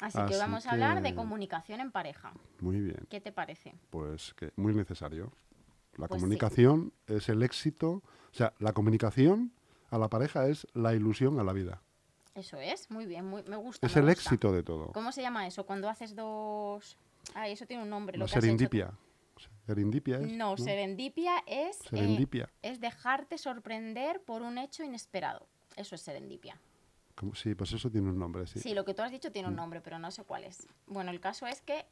Así 0.00 0.18
que 0.28 0.36
vamos 0.36 0.66
a 0.66 0.72
hablar 0.72 1.02
de 1.02 1.14
comunicación 1.14 1.80
en 1.80 1.90
pareja. 1.90 2.32
Muy 2.60 2.80
bien. 2.80 3.06
¿Qué 3.08 3.20
te 3.20 3.32
parece? 3.32 3.74
Pues 3.90 4.34
que 4.34 4.52
muy 4.56 4.74
necesario. 4.74 5.32
La 5.96 6.06
Pues 6.08 6.18
sí. 6.20 6.24
comunicación 6.24 6.92
es 7.06 7.28
el 7.30 7.42
éxito. 7.42 7.90
O 7.90 8.02
sea, 8.34 8.52
la 8.58 8.72
comunicación 8.74 9.52
a 9.90 9.96
la 9.98 10.08
pareja 10.08 10.46
es 10.48 10.66
la 10.74 10.94
ilusión 10.94 11.40
a 11.40 11.44
la 11.44 11.54
vida. 11.54 11.80
Eso 12.34 12.58
es, 12.58 12.90
muy 12.90 13.06
bien, 13.06 13.24
muy, 13.24 13.42
me 13.44 13.56
gusta. 13.56 13.86
Es 13.86 13.94
me 13.96 14.00
el 14.02 14.06
gusta. 14.08 14.20
éxito 14.22 14.52
de 14.52 14.62
todo. 14.62 14.92
¿Cómo 14.92 15.10
se 15.12 15.22
llama 15.22 15.46
eso? 15.46 15.64
Cuando 15.64 15.88
haces 15.88 16.14
dos... 16.14 16.98
Ay, 17.34 17.52
eso 17.52 17.64
tiene 17.66 17.82
un 17.82 17.88
nombre. 17.90 18.18
La 18.18 18.24
Lo 18.26 18.30
que 18.30 18.32
serendipia. 19.66 20.16
Serendipia 20.18 20.18
es. 20.20 20.32
No, 20.32 20.56
serendipia 20.56 21.38
es... 21.46 21.80
eh, 21.80 21.88
Serendipia. 21.90 22.50
es 22.62 22.80
dejarte 22.80 23.38
sorprender 23.38 24.22
por 24.22 24.42
un 24.42 24.58
hecho 24.58 24.82
inesperado. 24.84 25.46
Eso 25.76 25.94
es 25.94 26.00
serendipia. 26.02 26.58
¿Cómo? 27.14 27.34
Sí, 27.34 27.54
pues 27.54 27.72
eso 27.72 27.90
tiene 27.90 28.08
un 28.10 28.18
nombre, 28.18 28.46
sí. 28.46 28.60
Sí, 28.60 28.74
lo 28.74 28.84
que 28.84 28.92
tú 28.94 29.02
has 29.02 29.10
dicho 29.10 29.32
tiene 29.32 29.48
un 29.48 29.54
Mm. 29.54 29.58
nombre, 29.58 29.80
pero 29.80 29.98
no 29.98 30.10
sé 30.10 30.24
cuál 30.24 30.44
es. 30.44 30.66
Bueno, 30.86 31.10
el 31.10 31.20
caso 31.20 31.46
es 31.46 31.60
que... 31.62 31.86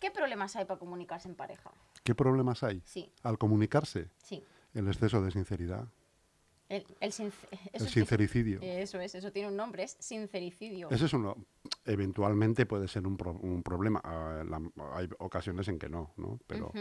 ¿Qué 0.00 0.10
problemas 0.10 0.56
hay 0.56 0.64
para 0.64 0.78
comunicarse 0.78 1.28
en 1.28 1.34
pareja? 1.36 1.70
¿Qué 2.02 2.14
problemas 2.14 2.62
hay? 2.62 2.82
Sí, 2.84 3.10
Al 3.22 3.38
comunicarse, 3.38 4.10
sí. 4.18 4.42
el 4.74 4.88
exceso 4.88 5.22
de 5.22 5.30
sinceridad, 5.30 5.86
El, 6.68 6.84
el, 7.00 7.12
sinc- 7.12 7.32
eso 7.50 7.58
el 7.72 7.82
es 7.82 7.82
que- 7.84 7.88
sincericidio. 7.90 8.60
Eso 8.62 8.98
es, 9.00 9.14
eso 9.14 9.30
tiene 9.30 9.48
un 9.48 9.56
nombre, 9.56 9.82
es 9.84 9.96
sincericidio. 10.00 10.88
Ese 10.90 11.04
es 11.04 11.12
uno. 11.12 11.36
Eventualmente 11.84 12.66
puede 12.66 12.88
ser 12.88 13.06
un, 13.06 13.16
pro- 13.16 13.38
un 13.40 13.62
problema. 13.62 14.00
Ah, 14.02 14.42
la- 14.46 14.60
hay 14.94 15.08
ocasiones 15.18 15.68
en 15.68 15.78
que 15.78 15.88
no, 15.88 16.12
¿no? 16.16 16.40
Pero 16.46 16.72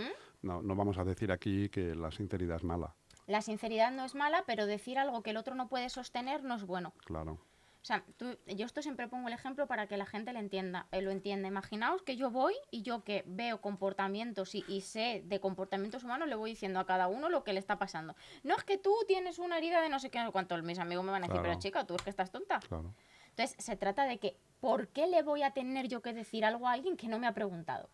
no, 0.42 0.62
no 0.62 0.76
vamos 0.76 0.98
a 0.98 1.04
decir 1.04 1.32
aquí 1.32 1.70
que 1.70 1.96
la 1.96 2.12
sinceridad 2.12 2.58
es 2.58 2.64
mala, 2.64 2.96
La 3.28 3.42
sinceridad 3.42 3.92
no 3.92 4.06
es 4.06 4.16
mala, 4.16 4.44
pero 4.48 4.66
decir 4.66 4.98
algo 4.98 5.22
que 5.22 5.32
el 5.32 5.38
otro 5.38 5.56
no 5.56 5.68
puede 5.68 5.90
sostener 5.90 6.44
no 6.44 6.56
es 6.56 6.64
bueno. 6.66 6.94
claro. 7.06 7.38
O 7.84 7.86
sea, 7.86 8.02
tú- 8.16 8.38
yo 8.48 8.66
esto 8.66 8.82
siempre 8.82 9.10
pongo 9.10 9.28
el 9.28 9.34
ejemplo 9.34 9.68
para 9.68 9.88
que 9.88 9.98
la 9.98 10.06
gente 10.06 10.32
lo 10.32 10.40
entienda. 10.40 10.88
eh, 10.94 11.02
lo 11.02 11.12
entienda. 11.12 11.50
Imaginaos 11.50 12.02
que 12.02 12.16
yo 12.16 12.32
voy 12.32 12.56
y 12.72 12.82
yo 12.82 13.04
que 13.04 13.26
veo 13.28 13.60
comportamientos 13.60 14.56
y, 14.56 14.64
y 14.70 14.80
sé 14.80 15.22
de 15.26 15.42
comportamientos 15.42 16.06
humanos, 16.06 16.30
le 16.30 16.36
voy 16.36 16.52
diciendo 16.52 16.80
a 16.80 16.86
cada 16.86 17.10
uno 17.10 17.28
lo 17.28 17.44
que 17.44 17.52
le 17.52 17.60
está 17.60 17.78
pasando. 17.78 18.16
No 18.44 18.56
es 18.56 18.64
que 18.64 18.78
tú 18.78 18.96
tienes 19.06 19.38
una 19.38 19.58
herida 19.58 19.82
de 19.82 19.90
no 19.90 20.00
sé 20.00 20.10
qué, 20.10 20.20
no 20.20 20.28
sé 20.28 20.32
cuánto. 20.32 20.56
Mis 20.64 20.80
amigos 20.80 21.04
me 21.04 21.12
van 21.12 21.24
a 21.24 21.28
decir, 21.28 21.42
Claro. 21.42 21.50
pero 21.50 21.60
chica, 21.60 21.86
tú 21.86 21.96
es 21.96 22.02
que 22.02 22.10
estás 22.10 22.32
tonta. 22.32 22.60
Claro. 22.62 22.94
Entonces, 23.32 23.56
se 23.62 23.76
trata 23.76 24.06
de 24.06 24.18
que, 24.18 24.38
¿por 24.62 24.88
qué 24.88 25.08
le 25.08 25.22
voy 25.22 25.44
a 25.44 25.52
tener 25.52 25.90
yo 25.90 26.02
que 26.02 26.14
decir 26.14 26.46
algo 26.46 26.70
a 26.70 26.72
alguien 26.72 26.96
que 26.96 27.10
no 27.10 27.20
me 27.20 27.28
ha 27.28 27.34
preguntado? 27.34 27.90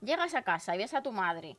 Llegas 0.00 0.34
a 0.34 0.42
casa 0.42 0.74
y 0.74 0.78
ves 0.78 0.94
a 0.94 1.02
tu 1.04 1.12
madre 1.12 1.56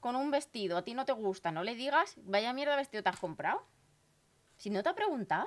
con 0.00 0.14
un 0.14 0.30
vestido, 0.30 0.76
a 0.76 0.82
ti 0.84 0.92
no 0.92 1.06
te 1.06 1.12
gusta, 1.12 1.52
no 1.52 1.62
le 1.62 1.74
digas, 1.74 2.16
vaya 2.18 2.52
mierda 2.52 2.76
vestido 2.76 3.02
te 3.02 3.08
has 3.08 3.18
comprado. 3.18 3.62
Si 4.58 4.68
no 4.68 4.82
te 4.82 4.90
ha 4.90 4.94
preguntado. 4.94 5.46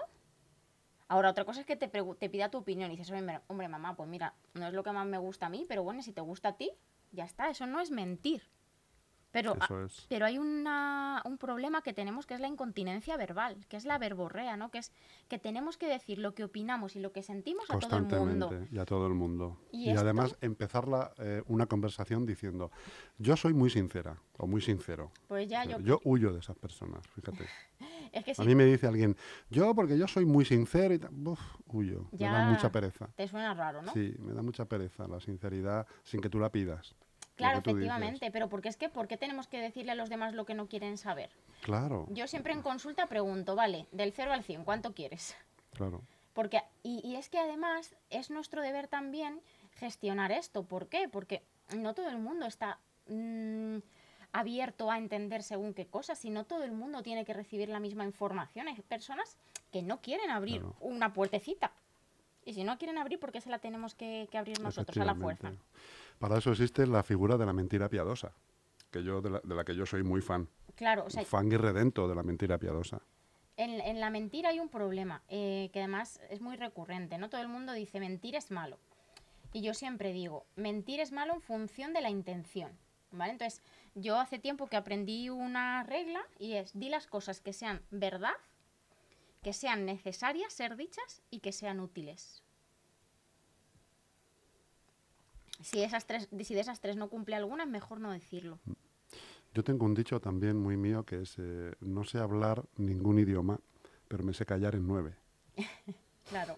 Ahora, 1.09 1.29
otra 1.31 1.45
cosa 1.45 1.61
es 1.61 1.65
que 1.65 1.75
te, 1.75 1.87
te 1.89 2.29
pida 2.29 2.49
tu 2.51 2.57
opinión 2.59 2.91
y 2.91 2.95
dices, 2.95 3.11
"Oye, 3.11 3.21
mira, 3.21 3.43
hombre, 3.47 3.67
mamá, 3.67 3.95
pues 3.95 4.09
mira, 4.09 4.35
no 4.53 4.67
es 4.67 4.73
lo 4.73 4.83
que 4.83 4.91
más 4.91 5.05
me 5.07 5.17
gusta 5.17 5.45
a 5.47 5.49
mí, 5.49 5.65
pero 5.67 5.83
bueno, 5.83 6.01
si 6.01 6.11
te 6.13 6.21
gusta 6.21 6.49
a 6.49 6.57
ti, 6.57 6.71
ya 7.11 7.23
está, 7.25 7.49
eso 7.49 7.65
no 7.67 7.79
es 7.79 7.91
mentir. 7.91 8.43
Pero, 9.37 9.55
a- 9.59 9.65
Eso 9.65 9.83
es. 9.83 10.05
pero 10.09 10.25
hay 10.25 10.39
una- 10.39 11.21
un 11.23 11.37
problema 11.37 11.83
que 11.83 11.93
tenemos 11.93 12.25
que 12.25 12.33
es 12.33 12.39
la 12.39 12.47
incontinencia 12.47 13.17
verbal, 13.17 13.65
que 13.69 13.77
es 13.77 13.85
la 13.85 13.99
verborrea, 13.99 14.57
¿no? 14.57 14.71
Que 14.71 14.79
es 14.79 14.91
que 15.27 15.37
tenemos 15.37 15.77
que 15.77 15.85
decir 15.87 16.17
lo 16.17 16.33
que 16.33 16.43
opinamos 16.43 16.95
y 16.95 16.99
lo 16.99 17.11
que 17.11 17.21
sentimos 17.21 17.69
a 17.69 17.77
todo 17.77 17.97
el 17.97 18.01
mundo. 18.03 18.17
Constantemente 18.17 18.75
y 18.75 18.79
a 18.79 18.85
todo 18.85 19.05
el 19.05 19.13
mundo. 19.13 19.59
Y 19.71 19.91
además 19.91 20.35
empezar 20.41 20.87
la, 20.87 21.13
eh, 21.19 21.43
una 21.45 21.67
conversación 21.67 22.25
diciendo, 22.25 22.71
yo 23.19 23.37
soy 23.37 23.53
muy 23.53 23.69
sincera 23.69 24.19
o 24.39 24.47
muy 24.47 24.59
sincero. 24.61 25.11
Pues 25.27 25.47
ya 25.47 25.61
O 25.61 25.65
sea, 25.65 25.77
yo, 25.77 25.83
yo 25.85 25.99
huyo 26.03 26.33
de 26.33 26.39
esas 26.39 26.55
personas, 26.57 27.05
fíjate. 27.09 27.45
es 28.13 28.23
que 28.25 28.33
A 28.41 28.43
mí 28.43 28.55
me 28.55 28.65
dice 28.65 28.87
alguien, 28.87 29.15
yo 29.51 29.75
porque 29.75 29.99
yo 29.99 30.07
soy 30.07 30.25
muy 30.25 30.45
sincero 30.45 30.95
y 30.95 30.99
tal, 30.99 31.11
huyo. 31.67 32.07
Me 32.11 32.25
da 32.25 32.49
mucha 32.49 32.71
pereza. 32.71 33.07
te 33.15 33.27
suena 33.27 33.53
raro, 33.53 33.83
¿no? 33.83 33.93
Sí, 33.93 34.15
me 34.17 34.33
da 34.33 34.41
mucha 34.41 34.65
pereza 34.65 35.07
la 35.07 35.19
sinceridad 35.19 35.85
sin 36.03 36.21
que 36.21 36.29
tú 36.29 36.39
la 36.39 36.51
pidas. 36.51 36.95
Claro, 37.37 37.59
dices. 37.59 37.71
efectivamente, 37.73 38.31
pero 38.31 38.49
porque 38.49 38.67
es 38.69 38.75
que, 38.77 38.89
¿por 38.89 39.07
qué 39.07 39.15
tenemos 39.17 39.47
que 39.47 39.59
decirle 39.61 39.91
a 39.91 39.95
los 39.95 40.09
demás 40.09 40.33
lo 40.33 40.45
que 40.45 40.53
no 40.55 40.67
quieren 40.67 40.97
saber? 40.97 41.29
Claro, 41.61 42.05
Yo 42.09 42.27
siempre 42.27 42.51
en 42.53 42.61
consulta 42.61 43.05
pregunto, 43.07 43.55
vale, 43.55 43.85
del 43.91 44.11
0 44.11 44.33
al 44.33 44.43
100, 44.43 44.63
¿cuánto 44.65 44.93
quieres? 44.93 45.35
claro. 45.73 46.01
Porque, 46.33 46.61
y, 46.83 47.01
y 47.07 47.15
es 47.15 47.29
que 47.29 47.39
además 47.39 47.95
es 48.11 48.29
nuestro 48.29 48.61
deber 48.61 48.87
también 48.87 49.41
gestionar 49.77 50.31
esto. 50.31 50.61
¿Por 50.63 50.87
qué? 50.87 51.09
Porque 51.09 51.41
no 51.75 51.95
todo 51.95 52.09
el 52.09 52.19
mundo 52.19 52.45
está 52.45 52.77
mm, 53.07 53.77
abierto 54.33 54.91
a 54.91 54.99
entender 54.99 55.41
según 55.41 55.73
qué 55.73 55.87
cosas, 55.87 56.23
y 56.25 56.29
no 56.29 56.43
todo 56.43 56.63
el 56.63 56.71
mundo 56.73 57.01
tiene 57.01 57.25
que 57.25 57.33
recibir 57.33 57.69
la 57.69 57.79
misma 57.79 58.03
información. 58.05 58.67
Hay 58.67 58.75
personas 58.81 59.35
que 59.71 59.81
no 59.81 59.99
quieren 59.99 60.29
abrir 60.29 60.61
Claro. 60.61 60.75
una 60.81 61.11
puertecita. 61.13 61.71
Y 62.45 62.53
si 62.53 62.63
no 62.63 62.77
quieren 62.77 62.99
abrir, 62.99 63.19
¿por 63.19 63.31
qué 63.31 63.41
se 63.41 63.49
la 63.49 63.57
tenemos 63.57 63.95
que, 63.95 64.27
que 64.31 64.37
abrir 64.37 64.59
nosotros 64.61 64.95
a 64.97 65.05
la 65.05 65.15
fuerza? 65.15 65.51
Para 66.19 66.37
eso 66.37 66.51
existe 66.51 66.85
la 66.87 67.03
figura 67.03 67.37
de 67.37 67.45
la 67.45 67.53
mentira 67.53 67.89
piadosa, 67.89 68.33
que 68.91 69.03
yo 69.03 69.21
de 69.21 69.29
la, 69.29 69.39
de 69.43 69.55
la 69.55 69.63
que 69.63 69.75
yo 69.75 69.85
soy 69.85 70.03
muy 70.03 70.21
fan. 70.21 70.49
Claro, 70.75 71.05
o 71.05 71.09
sea, 71.09 71.23
fan 71.25 71.51
y 71.51 71.57
redento 71.57 72.07
de 72.07 72.15
la 72.15 72.23
mentira 72.23 72.57
piadosa. 72.57 73.01
En, 73.55 73.81
en 73.81 73.99
la 73.99 74.09
mentira 74.09 74.49
hay 74.49 74.59
un 74.59 74.69
problema, 74.69 75.23
eh, 75.29 75.69
que 75.73 75.79
además 75.79 76.19
es 76.29 76.41
muy 76.41 76.55
recurrente, 76.55 77.17
¿no? 77.17 77.29
Todo 77.29 77.41
el 77.41 77.47
mundo 77.47 77.73
dice 77.73 77.99
mentir 77.99 78.35
es 78.35 78.51
malo. 78.51 78.77
Y 79.53 79.61
yo 79.61 79.73
siempre 79.73 80.13
digo, 80.13 80.45
mentir 80.55 80.99
es 80.99 81.11
malo 81.11 81.33
en 81.33 81.41
función 81.41 81.93
de 81.93 82.01
la 82.01 82.09
intención, 82.09 82.71
¿vale? 83.11 83.31
Entonces, 83.31 83.63
yo 83.95 84.19
hace 84.19 84.37
tiempo 84.37 84.67
que 84.67 84.77
aprendí 84.77 85.29
una 85.29 85.83
regla 85.83 86.21
y 86.37 86.53
es, 86.53 86.77
di 86.77 86.89
las 86.89 87.07
cosas 87.07 87.41
que 87.41 87.53
sean 87.53 87.81
verdad, 87.89 88.35
que 89.41 89.53
sean 89.53 89.85
necesarias 89.85 90.53
ser 90.53 90.75
dichas 90.75 91.23
y 91.31 91.39
que 91.39 91.51
sean 91.51 91.79
útiles. 91.79 92.43
Si, 95.61 95.81
esas 95.81 96.05
tres, 96.05 96.29
si 96.43 96.53
de 96.53 96.61
esas 96.61 96.79
tres 96.79 96.95
no 96.95 97.09
cumple 97.09 97.35
alguna, 97.35 97.63
es 97.63 97.69
mejor 97.69 97.99
no 97.99 98.11
decirlo. 98.11 98.59
Yo 99.53 99.63
tengo 99.63 99.85
un 99.85 99.95
dicho 99.95 100.19
también 100.19 100.57
muy 100.57 100.77
mío 100.77 101.03
que 101.03 101.21
es, 101.21 101.35
eh, 101.39 101.73
no 101.79 102.03
sé 102.03 102.19
hablar 102.19 102.63
ningún 102.75 103.19
idioma, 103.19 103.59
pero 104.07 104.23
me 104.23 104.33
sé 104.33 104.45
callar 104.45 104.75
en 104.75 104.87
nueve. 104.87 105.15
Claro. 106.29 106.57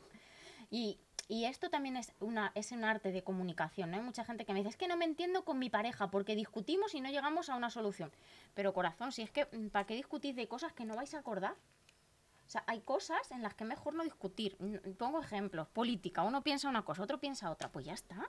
Y, 0.72 0.98
y 1.28 1.46
esto 1.46 1.70
también 1.70 1.96
es, 1.96 2.12
una, 2.20 2.52
es 2.56 2.72
un 2.72 2.84
arte 2.84 3.12
de 3.12 3.24
comunicación, 3.24 3.92
¿no? 3.92 3.98
Hay 3.98 4.04
mucha 4.04 4.26
gente 4.26 4.46
que 4.46 4.54
me 4.54 4.62
dice, 4.62 4.70
es 4.70 4.78
que 4.78 4.88
no 4.88 4.98
me 4.98 5.06
entiendo 5.06 5.46
con 5.46 5.60
mi 5.60 5.70
pareja 5.70 6.10
porque 6.10 6.36
discutimos 6.36 6.96
y 6.96 7.02
no 7.02 7.10
llegamos 7.12 7.50
a 7.50 7.56
una 7.56 7.70
solución. 7.70 8.12
Pero 8.56 8.74
corazón, 8.74 9.12
si 9.12 9.22
es 9.22 9.30
que, 9.30 9.46
mm, 9.46 9.68
¿para 9.68 9.86
qué 9.86 9.94
discutís 9.96 10.36
de 10.36 10.48
cosas 10.48 10.74
que 10.74 10.86
no 10.86 10.96
vais 10.96 11.14
a 11.14 11.20
acordar? 11.20 11.54
O 12.48 12.50
sea, 12.50 12.64
hay 12.66 12.82
cosas 12.82 13.30
en 13.30 13.44
las 13.44 13.54
que 13.54 13.64
mejor 13.64 13.94
no 13.94 14.04
discutir. 14.04 14.58
Pongo 14.98 15.22
ejemplos, 15.22 15.68
política, 15.68 16.24
uno 16.24 16.42
piensa 16.42 16.68
una 16.68 16.84
cosa, 16.84 17.04
otro 17.04 17.20
piensa 17.20 17.52
otra, 17.52 17.72
pues 17.72 17.86
ya 17.86 17.94
está. 17.94 18.28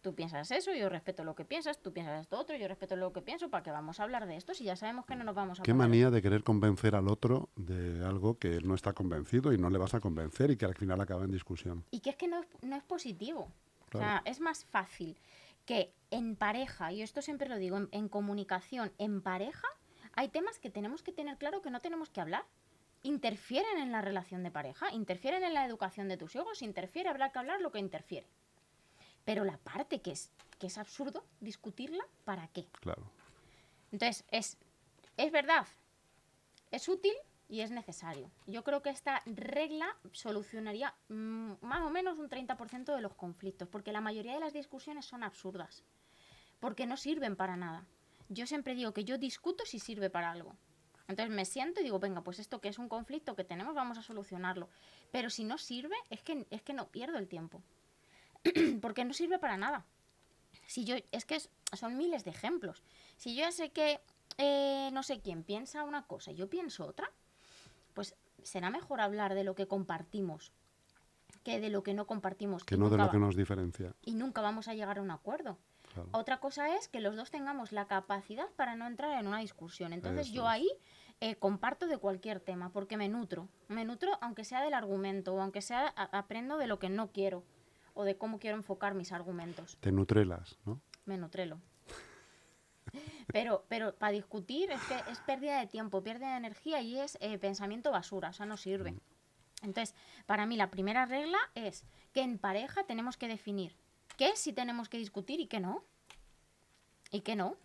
Tú 0.00 0.14
piensas 0.14 0.50
eso, 0.52 0.72
yo 0.74 0.88
respeto 0.88 1.24
lo 1.24 1.34
que 1.34 1.44
piensas, 1.44 1.78
tú 1.82 1.92
piensas 1.92 2.20
esto 2.22 2.38
otro, 2.38 2.56
yo 2.56 2.68
respeto 2.68 2.94
lo 2.94 3.12
que 3.12 3.20
pienso, 3.20 3.50
¿para 3.50 3.64
qué 3.64 3.70
vamos 3.72 3.98
a 3.98 4.04
hablar 4.04 4.26
de 4.28 4.36
esto 4.36 4.54
si 4.54 4.62
ya 4.64 4.76
sabemos 4.76 5.06
que 5.06 5.16
no 5.16 5.24
nos 5.24 5.34
vamos 5.34 5.58
a 5.58 5.62
Qué 5.64 5.72
poner- 5.72 5.88
manía 5.88 6.10
de 6.10 6.22
querer 6.22 6.44
convencer 6.44 6.94
al 6.94 7.08
otro 7.08 7.48
de 7.56 8.04
algo 8.04 8.38
que 8.38 8.56
él 8.56 8.68
no 8.68 8.74
está 8.76 8.92
convencido 8.92 9.52
y 9.52 9.58
no 9.58 9.70
le 9.70 9.78
vas 9.78 9.94
a 9.94 10.00
convencer 10.00 10.50
y 10.52 10.56
que 10.56 10.66
al 10.66 10.74
final 10.76 11.00
acaba 11.00 11.24
en 11.24 11.32
discusión. 11.32 11.84
Y 11.90 11.98
que 12.00 12.10
es 12.10 12.16
que 12.16 12.28
no 12.28 12.38
es, 12.40 12.46
no 12.62 12.76
es 12.76 12.84
positivo. 12.84 13.50
O 13.92 13.98
sea, 13.98 14.22
es 14.24 14.40
más 14.40 14.64
fácil 14.66 15.16
que 15.64 15.92
en 16.10 16.36
pareja, 16.36 16.92
y 16.92 17.02
esto 17.02 17.20
siempre 17.20 17.48
lo 17.48 17.56
digo, 17.56 17.76
en, 17.76 17.88
en 17.90 18.08
comunicación, 18.08 18.92
en 18.98 19.20
pareja, 19.20 19.66
hay 20.14 20.28
temas 20.28 20.58
que 20.60 20.70
tenemos 20.70 21.02
que 21.02 21.12
tener 21.12 21.36
claro 21.38 21.60
que 21.60 21.70
no 21.70 21.80
tenemos 21.80 22.08
que 22.10 22.20
hablar. 22.20 22.44
Interfieren 23.02 23.78
en 23.78 23.92
la 23.92 24.00
relación 24.00 24.42
de 24.42 24.50
pareja, 24.50 24.92
interfieren 24.92 25.44
en 25.44 25.54
la 25.54 25.64
educación 25.64 26.08
de 26.08 26.16
tus 26.16 26.34
hijos, 26.36 26.62
interfiere, 26.62 27.08
habrá 27.08 27.30
que 27.30 27.38
hablar 27.38 27.60
lo 27.60 27.70
que 27.70 27.78
interfiere. 27.78 28.26
Pero 29.28 29.44
la 29.44 29.58
parte 29.58 30.00
que 30.00 30.12
es, 30.12 30.30
que 30.58 30.68
es 30.68 30.78
absurdo 30.78 31.22
discutirla, 31.40 32.02
¿para 32.24 32.48
qué? 32.48 32.64
Claro. 32.80 33.12
Entonces, 33.92 34.24
es, 34.30 34.56
es 35.18 35.30
verdad, 35.30 35.66
es 36.70 36.88
útil 36.88 37.12
y 37.46 37.60
es 37.60 37.70
necesario. 37.70 38.30
Yo 38.46 38.64
creo 38.64 38.80
que 38.80 38.88
esta 38.88 39.22
regla 39.26 39.98
solucionaría 40.12 40.94
mm, 41.10 41.56
más 41.60 41.82
o 41.82 41.90
menos 41.90 42.18
un 42.18 42.30
30% 42.30 42.94
de 42.94 43.02
los 43.02 43.12
conflictos, 43.16 43.68
porque 43.68 43.92
la 43.92 44.00
mayoría 44.00 44.32
de 44.32 44.40
las 44.40 44.54
discusiones 44.54 45.04
son 45.04 45.22
absurdas, 45.22 45.84
porque 46.58 46.86
no 46.86 46.96
sirven 46.96 47.36
para 47.36 47.58
nada. 47.58 47.84
Yo 48.30 48.46
siempre 48.46 48.74
digo 48.74 48.94
que 48.94 49.04
yo 49.04 49.18
discuto 49.18 49.66
si 49.66 49.78
sirve 49.78 50.08
para 50.08 50.30
algo. 50.30 50.56
Entonces 51.06 51.34
me 51.34 51.44
siento 51.44 51.80
y 51.80 51.84
digo, 51.84 51.98
venga, 51.98 52.22
pues 52.22 52.38
esto 52.38 52.62
que 52.62 52.70
es 52.70 52.78
un 52.78 52.88
conflicto 52.88 53.36
que 53.36 53.44
tenemos, 53.44 53.74
vamos 53.74 53.98
a 53.98 54.02
solucionarlo. 54.02 54.70
Pero 55.10 55.28
si 55.28 55.44
no 55.44 55.58
sirve, 55.58 55.96
es 56.08 56.22
que, 56.22 56.46
es 56.48 56.62
que 56.62 56.72
no 56.72 56.88
pierdo 56.88 57.18
el 57.18 57.28
tiempo. 57.28 57.62
porque 58.82 59.04
no 59.04 59.12
sirve 59.12 59.38
para 59.38 59.56
nada. 59.56 59.84
Si 60.66 60.84
yo, 60.84 60.96
es 61.12 61.24
que 61.24 61.40
son 61.76 61.96
miles 61.96 62.24
de 62.24 62.30
ejemplos. 62.30 62.82
Si 63.16 63.34
yo 63.34 63.40
ya 63.42 63.52
sé 63.52 63.70
que 63.70 64.00
eh, 64.36 64.90
no 64.92 65.02
sé 65.02 65.20
quién 65.20 65.42
piensa 65.42 65.82
una 65.84 66.02
cosa 66.06 66.30
y 66.32 66.34
yo 66.36 66.48
pienso 66.48 66.86
otra, 66.86 67.10
pues 67.94 68.14
será 68.42 68.70
mejor 68.70 69.00
hablar 69.00 69.34
de 69.34 69.44
lo 69.44 69.54
que 69.54 69.66
compartimos 69.66 70.52
que 71.44 71.60
de 71.60 71.70
lo 71.70 71.82
que 71.82 71.94
no 71.94 72.06
compartimos 72.06 72.64
Que 72.64 72.76
no 72.76 72.88
de 72.90 72.96
lo 72.96 73.10
que 73.10 73.18
nos 73.18 73.36
diferencia. 73.36 73.94
y 74.02 74.14
nunca 74.14 74.40
vamos 74.40 74.68
a 74.68 74.74
llegar 74.74 74.98
a 74.98 75.02
un 75.02 75.10
acuerdo. 75.10 75.58
Claro. 75.92 76.08
Otra 76.12 76.38
cosa 76.40 76.76
es 76.76 76.88
que 76.88 77.00
los 77.00 77.16
dos 77.16 77.30
tengamos 77.30 77.72
la 77.72 77.86
capacidad 77.86 78.48
para 78.56 78.76
no 78.76 78.86
entrar 78.86 79.18
en 79.18 79.26
una 79.26 79.38
discusión. 79.40 79.92
Entonces 79.92 80.26
Eso 80.26 80.34
yo 80.34 80.42
es. 80.44 80.48
ahí 80.48 80.68
eh, 81.20 81.36
comparto 81.36 81.86
de 81.86 81.98
cualquier 81.98 82.40
tema 82.40 82.70
porque 82.70 82.96
me 82.96 83.08
nutro. 83.08 83.48
Me 83.68 83.84
nutro 83.84 84.18
aunque 84.20 84.44
sea 84.44 84.62
del 84.62 84.74
argumento 84.74 85.34
o 85.34 85.40
aunque 85.40 85.62
sea 85.62 85.88
aprendo 85.88 86.58
de 86.58 86.66
lo 86.66 86.78
que 86.78 86.88
no 86.90 87.10
quiero 87.12 87.42
o 87.98 88.04
de 88.04 88.16
cómo 88.16 88.38
quiero 88.38 88.56
enfocar 88.56 88.94
mis 88.94 89.10
argumentos. 89.10 89.76
Te 89.80 89.90
nutrelas, 89.90 90.56
¿no? 90.64 90.80
Me 91.04 91.18
nutrelo. 91.18 91.58
Pero, 93.32 93.64
pero 93.68 93.94
para 93.94 94.12
discutir 94.12 94.70
es 94.70 94.80
que 94.84 94.94
es 95.10 95.18
pérdida 95.20 95.58
de 95.60 95.66
tiempo, 95.66 96.02
pérdida 96.02 96.30
de 96.30 96.36
energía 96.38 96.80
y 96.80 96.98
es 96.98 97.18
eh, 97.20 97.36
pensamiento 97.38 97.90
basura, 97.90 98.30
o 98.30 98.32
sea, 98.32 98.46
no 98.46 98.56
sirve. 98.56 98.94
Entonces, 99.62 99.94
para 100.26 100.46
mí 100.46 100.56
la 100.56 100.70
primera 100.70 101.04
regla 101.04 101.36
es 101.54 101.84
que 102.14 102.22
en 102.22 102.38
pareja 102.38 102.84
tenemos 102.84 103.16
que 103.18 103.28
definir 103.28 103.74
qué 104.16 104.34
sí 104.36 104.52
tenemos 104.54 104.88
que 104.88 104.96
discutir 104.96 105.40
y 105.40 105.46
qué 105.48 105.60
no. 105.60 105.84
Y 107.10 107.20
qué 107.20 107.36
no. 107.36 107.56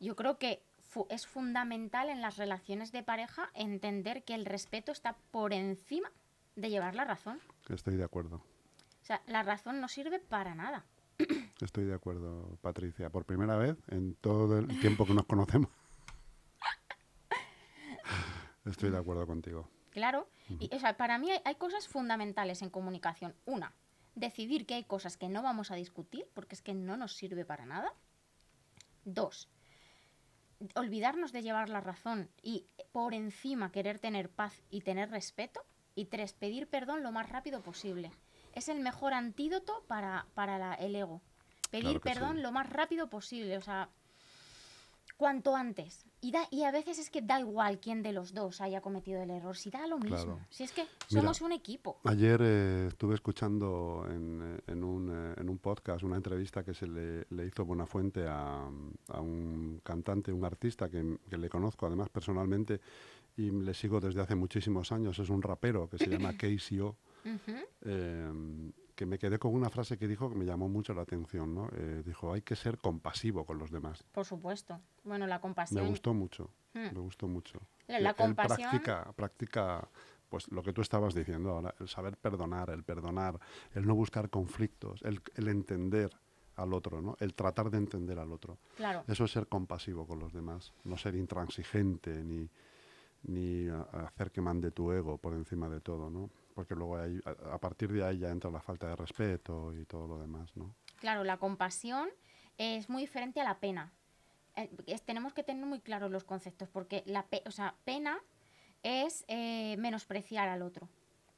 Yo 0.00 0.14
creo 0.16 0.38
que 0.38 0.62
fu- 0.78 1.06
es 1.10 1.26
fundamental 1.26 2.08
en 2.08 2.22
las 2.22 2.36
relaciones 2.38 2.90
de 2.92 3.02
pareja 3.02 3.50
entender 3.54 4.22
que 4.24 4.34
el 4.34 4.46
respeto 4.46 4.92
está 4.92 5.16
por 5.30 5.52
encima 5.52 6.10
de 6.56 6.70
llevar 6.70 6.94
la 6.94 7.04
razón. 7.04 7.40
Estoy 7.68 7.96
de 7.96 8.04
acuerdo. 8.04 8.42
Sea, 9.08 9.22
la 9.26 9.42
razón 9.42 9.80
no 9.80 9.88
sirve 9.88 10.18
para 10.18 10.54
nada. 10.54 10.84
Estoy 11.62 11.86
de 11.86 11.94
acuerdo, 11.94 12.58
Patricia. 12.60 13.08
Por 13.08 13.24
primera 13.24 13.56
vez 13.56 13.78
en 13.88 14.14
todo 14.16 14.58
el 14.58 14.78
tiempo 14.80 15.06
que 15.06 15.14
nos 15.14 15.24
conocemos. 15.24 15.70
Estoy 18.66 18.90
de 18.90 18.98
acuerdo 18.98 19.26
contigo. 19.26 19.66
Claro. 19.92 20.28
Y, 20.60 20.68
o 20.74 20.78
sea, 20.78 20.98
para 20.98 21.16
mí 21.16 21.30
hay, 21.30 21.40
hay 21.46 21.54
cosas 21.54 21.88
fundamentales 21.88 22.60
en 22.60 22.68
comunicación. 22.68 23.34
Una, 23.46 23.72
decidir 24.14 24.66
que 24.66 24.74
hay 24.74 24.84
cosas 24.84 25.16
que 25.16 25.30
no 25.30 25.42
vamos 25.42 25.70
a 25.70 25.76
discutir 25.76 26.28
porque 26.34 26.54
es 26.54 26.60
que 26.60 26.74
no 26.74 26.98
nos 26.98 27.16
sirve 27.16 27.46
para 27.46 27.64
nada. 27.64 27.94
Dos, 29.06 29.48
olvidarnos 30.74 31.32
de 31.32 31.40
llevar 31.40 31.70
la 31.70 31.80
razón 31.80 32.28
y 32.42 32.66
por 32.92 33.14
encima 33.14 33.72
querer 33.72 34.00
tener 34.00 34.28
paz 34.28 34.62
y 34.68 34.82
tener 34.82 35.08
respeto. 35.08 35.64
Y 35.94 36.04
tres, 36.04 36.34
pedir 36.34 36.68
perdón 36.68 37.02
lo 37.02 37.10
más 37.10 37.30
rápido 37.30 37.62
posible. 37.62 38.12
Es 38.58 38.68
el 38.68 38.80
mejor 38.80 39.14
antídoto 39.14 39.84
para, 39.86 40.26
para 40.34 40.58
la- 40.58 40.74
el 40.74 40.94
ego. 40.96 41.20
Pedir 41.70 42.00
Claro 42.00 42.00
perdón 42.00 42.36
sí. 42.36 42.42
lo 42.42 42.50
más 42.52 42.68
rápido 42.68 43.08
posible. 43.08 43.56
O 43.56 43.60
sea, 43.60 43.88
cuanto 45.16 45.54
antes. 45.56 46.04
Y, 46.20 46.32
da, 46.32 46.40
y 46.50 46.64
a 46.64 46.72
veces 46.72 46.98
es 46.98 47.10
que 47.10 47.22
da 47.22 47.38
igual 47.38 47.78
quién 47.78 48.02
de 48.02 48.12
los 48.12 48.34
dos 48.34 48.60
haya 48.60 48.80
cometido 48.80 49.22
el 49.22 49.30
error, 49.30 49.56
si 49.56 49.70
da 49.70 49.86
lo 49.86 49.98
mismo. 49.98 50.16
Claro. 50.16 50.40
Si 50.50 50.64
es 50.64 50.72
que 50.72 50.82
Mira, 51.10 51.22
somos 51.22 51.40
un 51.42 51.52
equipo. 51.52 52.00
Ayer 52.04 52.40
eh, 52.42 52.86
estuve 52.88 53.14
escuchando 53.14 54.04
en, 54.10 54.40
eh, 54.56 54.60
en 54.66 54.82
un, 54.82 55.08
eh, 55.10 55.34
en 55.40 55.48
un 55.48 55.58
podcast 55.58 56.02
una 56.02 56.16
entrevista 56.16 56.64
que 56.64 56.74
se 56.74 56.86
le, 56.88 57.26
le 57.30 57.46
hizo 57.46 57.64
Buenafuente 57.64 58.26
a, 58.26 58.68
a 59.08 59.20
un 59.20 59.80
cantante, 59.84 60.32
un 60.32 60.44
artista 60.44 60.88
que, 60.88 61.18
que 61.30 61.38
le 61.38 61.48
conozco 61.48 61.86
además 61.86 62.08
personalmente 62.08 62.80
y 63.36 63.50
le 63.52 63.72
sigo 63.74 64.00
desde 64.00 64.20
hace 64.20 64.34
muchísimos 64.34 64.90
años. 64.90 65.16
Es 65.20 65.28
un 65.30 65.42
rapero 65.42 65.88
que 65.88 65.98
se 65.98 66.08
llama 66.08 66.32
Ujú. 67.34 67.56
eh, 67.82 68.72
que 68.94 69.06
me 69.06 69.16
quedé 69.18 69.38
con 69.38 69.54
una 69.54 69.70
frase 69.70 69.96
que 69.96 70.08
dijo 70.08 70.28
que 70.28 70.34
me 70.34 70.44
llamó 70.44 70.68
mucho 70.68 70.92
la 70.92 71.02
atención. 71.02 71.54
¿no? 71.54 71.68
Eh, 71.72 72.02
dijo, 72.04 72.32
hay 72.32 72.42
que 72.42 72.56
ser 72.56 72.78
compasivo 72.78 73.44
con 73.46 73.56
los 73.58 73.70
demás. 73.70 74.02
Por 74.12 74.24
supuesto. 74.24 74.80
Bueno, 75.04 75.26
la 75.26 75.40
compasión. 75.40 75.82
Me 75.84 75.88
gustó 75.88 76.12
mucho, 76.14 76.50
Mm. 76.74 76.94
me 76.94 77.00
gustó 77.00 77.28
mucho. 77.28 77.60
La- 77.86 78.00
la 78.00 78.10
Él 78.10 78.16
compasión- 78.16 78.70
practica, 78.70 79.12
practica 79.12 79.88
pues 80.28 80.50
lo 80.50 80.62
que 80.62 80.72
tú 80.74 80.82
estabas 80.82 81.14
diciendo 81.14 81.50
ahora, 81.50 81.74
el 81.80 81.88
saber 81.88 82.16
perdonar, 82.18 82.68
el 82.70 82.82
perdonar, 82.84 83.38
el 83.74 83.86
no 83.86 83.94
buscar 83.94 84.28
conflictos, 84.28 85.00
el, 85.02 85.22
el 85.36 85.48
entender 85.48 86.10
al 86.56 86.74
otro, 86.74 87.00
¿no? 87.00 87.16
el 87.20 87.34
tratar 87.34 87.70
de 87.70 87.78
entender 87.78 88.18
al 88.18 88.32
otro. 88.32 88.58
Claro. 88.76 89.04
Eso 89.06 89.24
es 89.24 89.30
ser 89.30 89.46
compasivo 89.46 90.06
con 90.08 90.18
los 90.18 90.32
demás, 90.32 90.74
no 90.84 90.96
ser 90.98 91.14
intransigente 91.14 92.22
ni, 92.24 92.50
ni 93.22 93.68
hacer 93.92 94.30
que 94.32 94.40
mande 94.40 94.70
tu 94.70 94.90
ego 94.92 95.16
por 95.18 95.32
encima 95.34 95.68
de 95.68 95.80
todo, 95.80 96.10
¿no? 96.10 96.28
Porque 96.58 96.74
luego 96.74 96.96
a, 96.96 97.04
a 97.54 97.58
partir 97.60 97.92
de 97.92 98.04
ahí 98.04 98.18
ya 98.18 98.30
entra 98.30 98.50
la 98.50 98.60
falta 98.60 98.88
de 98.88 98.96
respeto 98.96 99.72
y 99.72 99.84
todo 99.84 100.08
lo 100.08 100.18
demás, 100.18 100.56
¿no? 100.56 100.74
Claro, 100.96 101.22
la 101.22 101.36
compasión 101.36 102.08
es 102.56 102.88
muy 102.88 103.02
diferente 103.02 103.40
a 103.40 103.44
la 103.44 103.60
pena. 103.60 103.92
Eh, 104.56 104.68
tenemos 105.04 105.32
que 105.34 105.44
tener 105.44 105.64
muy 105.64 105.78
claros 105.78 106.10
los 106.10 106.24
conceptos, 106.24 106.68
porque 106.68 107.04
la 107.06 107.24
pe- 107.26 107.44
o 107.46 107.52
sea, 107.52 107.76
pena 107.84 108.18
es 108.82 109.24
eh, 109.28 109.76
menospreciar 109.78 110.48
al 110.48 110.62
otro. 110.62 110.88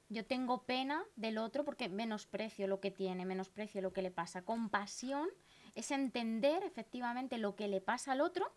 Yo 0.09 0.25
tengo 0.25 0.62
pena 0.62 1.05
del 1.17 1.37
otro 1.37 1.67
porque 1.67 1.91
menosprecio 1.91 2.67
lo 2.67 2.81
que 2.81 2.91
tiene, 2.91 3.27
menosprecio 3.27 3.83
lo 3.83 3.93
que 3.93 4.00
le 4.00 4.11
pasa. 4.11 4.41
Compasión 4.41 5.29
es 5.75 5.91
entender 5.91 6.65
efectivamente 6.65 7.37
lo 7.37 7.57
que 7.57 7.69
le 7.69 7.83
pasa 7.83 8.12
al 8.12 8.23
otro 8.23 8.50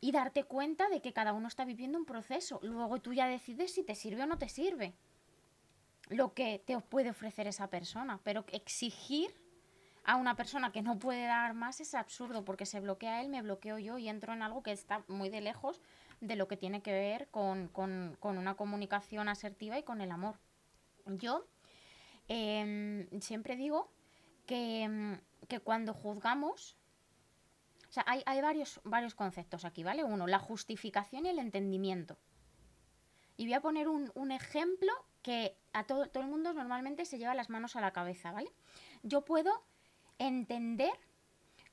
y 0.00 0.12
darte 0.12 0.44
cuenta 0.44 0.88
de 0.90 1.02
que 1.02 1.12
cada 1.12 1.32
uno 1.32 1.48
está 1.48 1.64
viviendo 1.64 1.98
un 1.98 2.04
proceso. 2.06 2.60
Luego 2.62 3.00
tú 3.00 3.12
ya 3.14 3.26
decides 3.26 3.74
si 3.74 3.82
te 3.82 3.96
sirve 3.96 4.22
o 4.22 4.26
no 4.26 4.38
te 4.38 4.48
sirve 4.48 4.94
lo 6.08 6.34
que 6.34 6.58
te 6.64 6.78
puede 6.80 7.10
ofrecer 7.10 7.46
esa 7.46 7.68
persona, 7.68 8.20
pero 8.22 8.44
exigir 8.52 9.34
a 10.04 10.16
una 10.16 10.36
persona 10.36 10.70
que 10.70 10.82
no 10.82 10.98
puede 10.98 11.26
dar 11.26 11.54
más 11.54 11.80
es 11.80 11.94
absurdo 11.94 12.44
porque 12.44 12.64
se 12.64 12.78
bloquea 12.80 13.20
él, 13.20 13.28
me 13.28 13.42
bloqueo 13.42 13.78
yo 13.78 13.98
y 13.98 14.08
entro 14.08 14.32
en 14.32 14.42
algo 14.42 14.62
que 14.62 14.70
está 14.70 15.04
muy 15.08 15.30
de 15.30 15.40
lejos 15.40 15.82
de 16.20 16.36
lo 16.36 16.46
que 16.46 16.56
tiene 16.56 16.80
que 16.80 16.92
ver 16.92 17.28
con, 17.28 17.68
con- 17.68 18.16
con 18.20 18.38
una 18.38 18.54
comunicación 18.54 19.28
asertiva 19.28 19.78
y 19.78 19.82
con 19.82 20.00
el 20.00 20.10
amor. 20.12 20.38
Yo 21.06 21.46
em, 22.28 23.08
siempre 23.20 23.56
digo 23.56 23.90
que, 24.46 24.82
em, 24.82 25.20
que 25.48 25.60
cuando 25.60 25.92
juzgamos, 25.92 26.76
o 27.88 27.92
sea, 27.92 28.04
hay, 28.06 28.22
hay 28.26 28.40
varios, 28.40 28.80
varios 28.84 29.14
conceptos 29.14 29.64
aquí, 29.64 29.82
¿vale? 29.84 30.04
Uno, 30.04 30.26
la 30.26 30.38
justificación 30.38 31.26
y 31.26 31.30
el 31.30 31.38
entendimiento. 31.38 32.16
Y 33.36 33.44
voy 33.44 33.54
a 33.54 33.60
poner 33.60 33.88
un, 33.88 34.10
un 34.14 34.30
ejemplo 34.32 34.92
que 35.26 35.56
a 35.72 35.82
todo, 35.82 36.06
todo 36.06 36.22
el 36.22 36.30
mundo 36.30 36.54
normalmente 36.54 37.04
se 37.04 37.18
lleva 37.18 37.34
las 37.34 37.50
manos 37.50 37.74
a 37.74 37.80
la 37.80 37.90
cabeza, 37.90 38.30
¿vale? 38.30 38.48
Yo 39.02 39.22
puedo 39.22 39.50
entender 40.20 40.92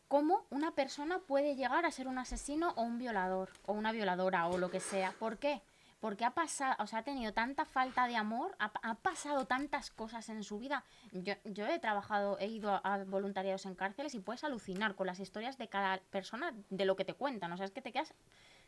cómo 0.07 0.48
una 0.50 0.72
persona 0.74 1.19
puede 1.19 1.55
llegar 1.55 1.86
a 1.86 1.91
ser 1.91 2.07
un 2.07 2.17
asesino 2.17 2.74
o 2.77 2.81
un 2.81 2.98
violador, 2.98 3.51
o 3.67 3.74
una 3.74 3.91
violadora, 3.91 4.48
o 4.48 4.57
lo 4.57 4.72
que 4.72 4.79
sea. 4.79 5.13
¿Por 5.19 5.38
qué? 5.38 5.62
Porque 6.00 6.25
ha 6.25 6.31
pasado, 6.31 6.75
o 6.79 6.88
sea, 6.88 7.00
ha 7.00 7.03
tenido 7.03 7.31
tanta 7.31 7.63
falta 7.63 8.07
de 8.07 8.15
amor, 8.15 8.55
ha, 8.57 8.72
ha 8.81 8.95
pasado 8.95 9.45
tantas 9.45 9.91
cosas 9.91 10.29
en 10.29 10.43
su 10.43 10.57
vida. 10.57 10.83
Yo, 11.12 11.36
yo 11.45 11.67
he 11.67 11.77
trabajado, 11.77 12.39
he 12.39 12.48
ido 12.48 12.72
a, 12.72 12.77
a 12.77 13.03
voluntariados 13.03 13.67
en 13.67 13.75
cárceles 13.75 14.15
y 14.15 14.19
puedes 14.19 14.43
alucinar 14.43 14.95
con 14.95 15.05
las 15.05 15.19
historias 15.19 15.60
de 15.60 15.67
cada 15.69 16.00
persona, 16.10 16.55
de 16.72 16.86
lo 16.86 16.95
que 16.95 17.05
te 17.05 17.13
cuentan. 17.13 17.51
O 17.51 17.57
sea, 17.57 17.67
es 17.67 17.72
que 17.72 17.83
te 17.83 17.91
quedas, 17.91 18.15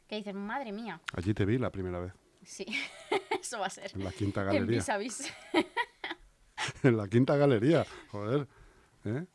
que 0.07 0.17
dices, 0.17 0.35
madre 0.35 0.71
mía, 0.71 1.01
Allí 1.15 1.33
te 1.33 1.43
vi 1.43 1.57
la 1.57 1.71
primera 1.71 1.99
vez, 1.99 2.13
sí, 2.45 2.65
eso 3.41 3.59
va 3.59 3.67
a 3.67 3.69
ser. 3.69 3.91
en 3.93 4.03
la 4.03 4.11
quinta 4.11 4.41
En 4.41 4.47
galería. 4.47 4.77
vis 4.77 4.89
a 4.89 4.97
vis. 4.97 5.33
en 6.83 6.97
la 6.97 7.07
quinta 7.07 7.35
galería, 7.35 7.85
joder. 8.09 8.47
¿eh? 9.05 9.25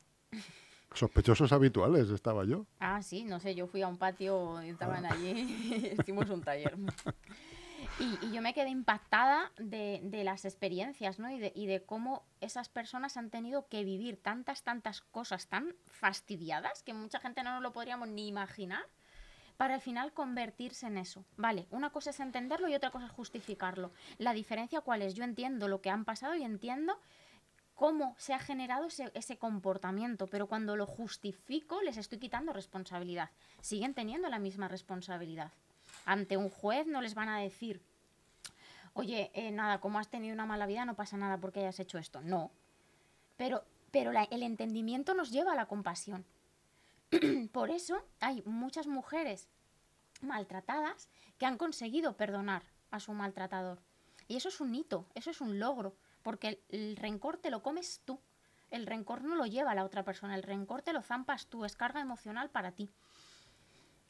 Sospechosos 0.92 1.52
habituales 1.52 2.10
estaba 2.10 2.44
yo. 2.44 2.66
Ah, 2.80 3.00
sí, 3.02 3.24
no 3.24 3.38
sé, 3.38 3.54
yo 3.54 3.66
fui 3.68 3.82
a 3.82 3.88
un 3.88 3.96
patio 3.96 4.60
y 4.62 4.70
estaban 4.70 5.06
allí, 5.06 5.94
hicimos 6.00 6.28
un 6.30 6.42
taller. 6.42 6.76
Y, 8.00 8.26
y 8.26 8.32
yo 8.32 8.42
me 8.42 8.54
quedé 8.54 8.70
impactada 8.70 9.52
de, 9.58 10.00
de 10.02 10.24
las 10.24 10.44
experiencias, 10.44 11.18
¿no? 11.18 11.30
Y 11.30 11.38
de, 11.38 11.52
y 11.54 11.66
de 11.66 11.82
cómo 11.84 12.24
esas 12.40 12.68
personas 12.68 13.16
han 13.16 13.30
tenido 13.30 13.68
que 13.68 13.84
vivir 13.84 14.20
tantas, 14.20 14.62
tantas 14.64 15.00
cosas 15.02 15.46
tan 15.48 15.74
fastidiadas 15.86 16.82
que 16.82 16.92
mucha 16.94 17.20
gente 17.20 17.42
no 17.44 17.52
nos 17.54 17.62
lo 17.62 17.72
podríamos 17.72 18.08
ni 18.08 18.26
imaginar 18.26 18.84
para 19.60 19.74
al 19.74 19.82
final 19.82 20.14
convertirse 20.14 20.86
en 20.86 20.96
eso. 20.96 21.22
Vale, 21.36 21.66
una 21.70 21.90
cosa 21.90 22.08
es 22.08 22.20
entenderlo 22.20 22.66
y 22.66 22.74
otra 22.74 22.90
cosa 22.90 23.04
es 23.04 23.12
justificarlo. 23.12 23.92
La 24.16 24.32
diferencia 24.32 24.80
cuál 24.80 25.02
es? 25.02 25.12
Yo 25.12 25.22
entiendo 25.22 25.68
lo 25.68 25.82
que 25.82 25.90
han 25.90 26.06
pasado 26.06 26.34
y 26.34 26.44
entiendo 26.44 26.98
cómo 27.74 28.14
se 28.16 28.32
ha 28.32 28.38
generado 28.38 28.88
ese, 29.12 29.36
comportamiento, 29.36 30.28
pero 30.28 30.46
cuando 30.46 30.76
lo 30.76 30.86
justifico 30.86 31.82
les 31.82 31.98
estoy 31.98 32.16
quitando 32.16 32.54
responsabilidad. 32.54 33.28
Siguen 33.60 33.92
teniendo 33.92 34.30
la 34.30 34.38
misma 34.38 34.66
responsabilidad. 34.66 35.52
Ante 36.06 36.38
un 36.38 36.48
juez 36.48 36.86
no 36.86 37.02
les 37.02 37.12
van 37.12 37.28
a 37.28 37.40
decir, 37.40 37.82
oye, 38.94 39.30
eh, 39.34 39.50
nada, 39.50 39.78
como 39.78 39.98
has 39.98 40.08
tenido 40.08 40.32
una 40.32 40.46
mala 40.46 40.64
vida 40.64 40.86
no 40.86 40.96
pasa 40.96 41.18
nada 41.18 41.36
porque 41.36 41.60
hayas 41.60 41.80
hecho 41.80 41.98
esto. 41.98 42.22
No. 42.22 42.50
Pero, 43.36 43.62
pero 43.90 44.10
el 44.10 44.42
entendimiento 44.42 45.12
nos 45.12 45.30
lleva 45.30 45.52
a 45.52 45.56
la 45.56 45.66
compasión. 45.66 46.24
Por 47.52 47.70
eso 47.70 48.02
hay 48.20 48.42
muchas 48.44 48.86
mujeres 48.86 49.48
maltratadas 50.22 51.08
que 51.38 51.46
han 51.46 51.56
conseguido 51.56 52.16
perdonar 52.16 52.62
a 52.90 53.00
su 53.00 53.12
maltratador. 53.12 53.82
Y 54.28 54.36
eso 54.36 54.48
es 54.48 54.60
un 54.60 54.74
hito, 54.74 55.06
eso 55.14 55.30
es 55.30 55.40
un 55.40 55.58
logro, 55.58 55.96
porque 56.22 56.62
el, 56.68 56.96
rencor 56.96 57.38
te 57.38 57.50
lo 57.50 57.62
comes 57.62 58.00
tú. 58.04 58.20
El 58.70 58.86
rencor 58.86 59.24
no 59.24 59.34
lo 59.34 59.46
lleva 59.46 59.74
la 59.74 59.84
otra 59.84 60.04
persona, 60.04 60.36
el 60.36 60.44
rencor 60.44 60.82
te 60.82 60.92
lo 60.92 61.02
zampas 61.02 61.46
tú, 61.46 61.64
es 61.64 61.74
carga 61.74 62.00
emocional 62.00 62.50
para 62.50 62.72
ti. 62.72 62.90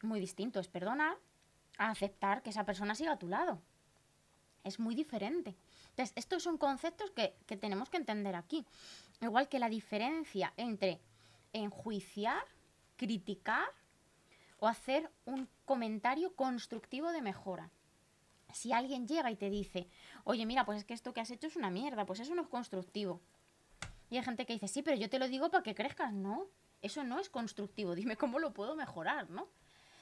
Muy 0.02 0.20
distinto 0.20 0.60
es 0.60 0.68
perdonar 0.68 1.16
a 1.78 1.90
aceptar 1.90 2.42
que 2.42 2.50
esa 2.50 2.66
persona 2.66 2.94
siga 2.94 3.12
a 3.12 3.18
tu 3.18 3.28
lado. 3.28 3.62
Es 4.62 4.78
muy 4.78 4.94
diferente. 4.94 5.56
Entonces, 5.90 6.12
estos 6.16 6.42
son 6.42 6.58
conceptos 6.58 7.10
que, 7.12 7.34
que 7.46 7.56
tenemos 7.56 7.88
que 7.88 7.96
entender 7.96 8.34
aquí. 8.34 8.66
Igual 9.22 9.48
que 9.48 9.58
la 9.58 9.70
diferencia 9.70 10.52
entre 10.58 11.00
enjuiciar, 11.54 12.44
criticar 13.00 13.66
o 14.58 14.68
hacer 14.68 15.10
un 15.24 15.48
comentario 15.64 16.36
constructivo 16.36 17.12
de 17.12 17.22
mejora. 17.22 17.70
Si 18.52 18.74
alguien 18.74 19.08
llega 19.08 19.30
y 19.30 19.36
te 19.36 19.48
dice, 19.48 19.88
oye, 20.24 20.44
mira, 20.44 20.66
pues 20.66 20.80
es 20.80 20.84
que 20.84 20.92
esto 20.92 21.14
que 21.14 21.22
has 21.22 21.30
hecho 21.30 21.46
es 21.46 21.56
una 21.56 21.70
mierda, 21.70 22.04
pues 22.04 22.20
eso 22.20 22.34
no 22.34 22.42
es 22.42 22.48
constructivo. 22.48 23.22
Y 24.10 24.18
hay 24.18 24.22
gente 24.22 24.44
que 24.44 24.52
dice, 24.52 24.68
sí, 24.68 24.82
pero 24.82 24.98
yo 24.98 25.08
te 25.08 25.18
lo 25.18 25.28
digo 25.28 25.50
para 25.50 25.62
que 25.62 25.74
crezcas. 25.74 26.12
No, 26.12 26.48
eso 26.82 27.02
no 27.02 27.18
es 27.18 27.30
constructivo. 27.30 27.94
Dime 28.00 28.16
cómo 28.16 28.38
lo 28.38 28.52
puedo 28.52 28.76
mejorar, 28.76 29.30
¿no? 29.30 29.48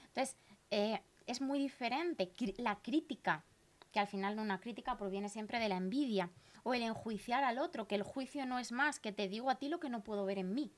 Entonces, 0.09 0.37
eh, 0.73 1.01
es 1.29 1.41
muy 1.41 1.61
diferente 1.61 2.33
la 2.57 2.81
crítica, 2.83 3.45
que 3.93 4.01
al 4.01 4.09
final 4.09 4.41
una 4.41 4.59
crítica 4.59 4.97
proviene 4.97 5.29
siempre 5.29 5.61
de 5.61 5.69
la 5.69 5.77
envidia, 5.77 6.31
o 6.65 6.75
el 6.75 6.83
enjuiciar 6.83 7.45
al 7.45 7.61
otro, 7.61 7.87
que 7.87 7.95
el 7.95 8.03
juicio 8.03 8.45
no 8.45 8.59
es 8.59 8.73
más 8.73 8.99
que 8.99 9.13
te 9.13 9.29
digo 9.29 9.51
a 9.51 9.55
ti 9.55 9.69
lo 9.69 9.79
que 9.79 9.89
no 9.89 10.03
puedo 10.03 10.25
ver 10.25 10.39
en 10.39 10.53
mí. 10.53 10.73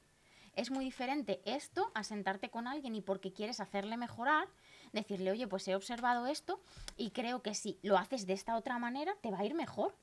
Es 0.60 0.70
muy 0.70 0.84
diferente 0.84 1.40
esto 1.46 1.90
a 1.94 2.04
sentarte 2.04 2.50
con 2.50 2.68
alguien 2.68 2.94
y 2.94 3.00
porque 3.00 3.32
quieres 3.32 3.60
hacerle 3.60 3.96
mejorar, 3.96 4.46
decirle, 4.92 5.30
oye, 5.30 5.48
pues 5.48 5.66
he 5.68 5.74
observado 5.74 6.26
esto 6.26 6.60
y 6.98 7.12
creo 7.12 7.40
que 7.40 7.54
si 7.54 7.78
lo 7.80 7.96
haces 7.96 8.26
de 8.26 8.34
esta 8.34 8.54
otra 8.58 8.78
manera, 8.78 9.16
te 9.22 9.30
va 9.30 9.38
a 9.38 9.44
ir 9.46 9.54
mejor. 9.54 9.96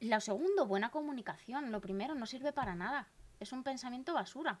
Lo 0.00 0.18
segundo, 0.20 0.66
buena 0.66 0.90
comunicación. 0.90 1.72
Lo 1.72 1.82
primero, 1.82 2.14
no 2.14 2.24
sirve 2.24 2.54
para 2.54 2.74
nada. 2.74 3.06
Es 3.38 3.52
un 3.52 3.62
pensamiento 3.62 4.14
basura. 4.14 4.60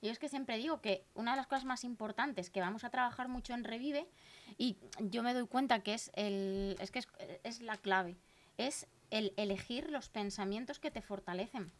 Yo 0.00 0.12
es 0.12 0.20
que 0.20 0.28
siempre 0.28 0.56
digo 0.56 0.80
que 0.80 1.04
una 1.14 1.32
de 1.32 1.38
las 1.38 1.48
cosas 1.48 1.64
más 1.64 1.82
importantes 1.82 2.48
que 2.48 2.60
vamos 2.60 2.84
a 2.84 2.90
trabajar 2.90 3.26
mucho 3.26 3.54
en 3.54 3.64
Revive, 3.64 4.08
y 4.56 4.76
yo 5.00 5.24
me 5.24 5.34
doy 5.34 5.48
cuenta 5.48 5.82
que 5.82 5.94
es, 5.94 6.12
el, 6.14 6.76
es, 6.78 6.92
que 6.92 7.00
es, 7.00 7.08
es 7.42 7.60
la 7.60 7.76
clave, 7.76 8.16
es 8.56 8.86
el 9.10 9.34
elegir 9.36 9.90
los 9.90 10.10
pensamientos 10.10 10.78
que 10.78 10.92
te 10.92 11.02
fortalecen. 11.02 11.72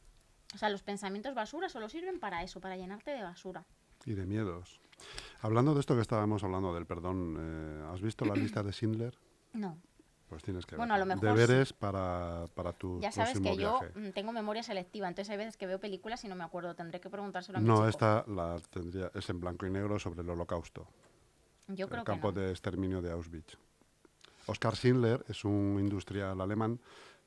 O 0.54 0.58
sea, 0.58 0.68
los 0.68 0.82
pensamientos 0.82 1.34
basura 1.34 1.68
solo 1.68 1.88
sirven 1.88 2.18
para 2.18 2.42
eso, 2.42 2.60
para 2.60 2.76
llenarte 2.76 3.10
de 3.12 3.22
basura. 3.22 3.64
Y 4.04 4.14
de 4.14 4.26
miedos. 4.26 4.80
Hablando 5.40 5.74
de 5.74 5.80
esto 5.80 5.94
que 5.94 6.02
estábamos 6.02 6.42
hablando 6.44 6.74
del 6.74 6.86
perdón, 6.86 7.36
eh, 7.38 7.84
¿has 7.92 8.00
visto 8.00 8.24
la 8.24 8.34
lista 8.36 8.62
de 8.62 8.72
Schindler? 8.72 9.16
No. 9.52 9.78
Pues 10.28 10.42
tienes 10.44 10.64
que 10.64 10.76
Bueno, 10.76 10.94
a 10.94 10.98
lo 10.98 11.06
verla. 11.06 11.22
mejor 11.22 11.38
Deberes 11.38 11.72
para, 11.72 12.44
para 12.54 12.72
tu 12.72 13.00
Ya 13.00 13.10
sabes 13.10 13.40
que 13.40 13.56
yo 13.56 13.80
viaje. 13.80 13.98
mm, 13.98 14.12
tengo 14.12 14.30
memoria 14.32 14.62
selectiva, 14.62 15.08
entonces 15.08 15.28
hay 15.30 15.36
veces 15.36 15.56
que 15.56 15.66
veo 15.66 15.80
películas 15.80 16.22
y 16.24 16.28
no 16.28 16.36
me 16.36 16.44
acuerdo. 16.44 16.74
Tendré 16.76 17.00
que 17.00 17.10
preguntárselo 17.10 17.58
a 17.58 17.60
mi 17.60 17.66
No, 17.66 17.76
chico. 17.76 17.88
esta 17.88 18.24
la 18.28 18.56
tendría, 18.70 19.10
es 19.14 19.28
en 19.28 19.40
blanco 19.40 19.66
y 19.66 19.70
negro 19.70 19.98
sobre 19.98 20.22
el 20.22 20.30
holocausto. 20.30 20.86
Yo 21.68 21.88
creo 21.88 22.00
el 22.00 22.04
que 22.04 22.12
campo 22.12 22.28
no. 22.32 22.40
de 22.40 22.50
exterminio 22.50 23.02
de 23.02 23.10
Auschwitz. 23.10 23.56
Oskar 24.46 24.76
Schindler 24.76 25.24
es 25.28 25.44
un 25.44 25.78
industrial 25.80 26.40
alemán 26.40 26.80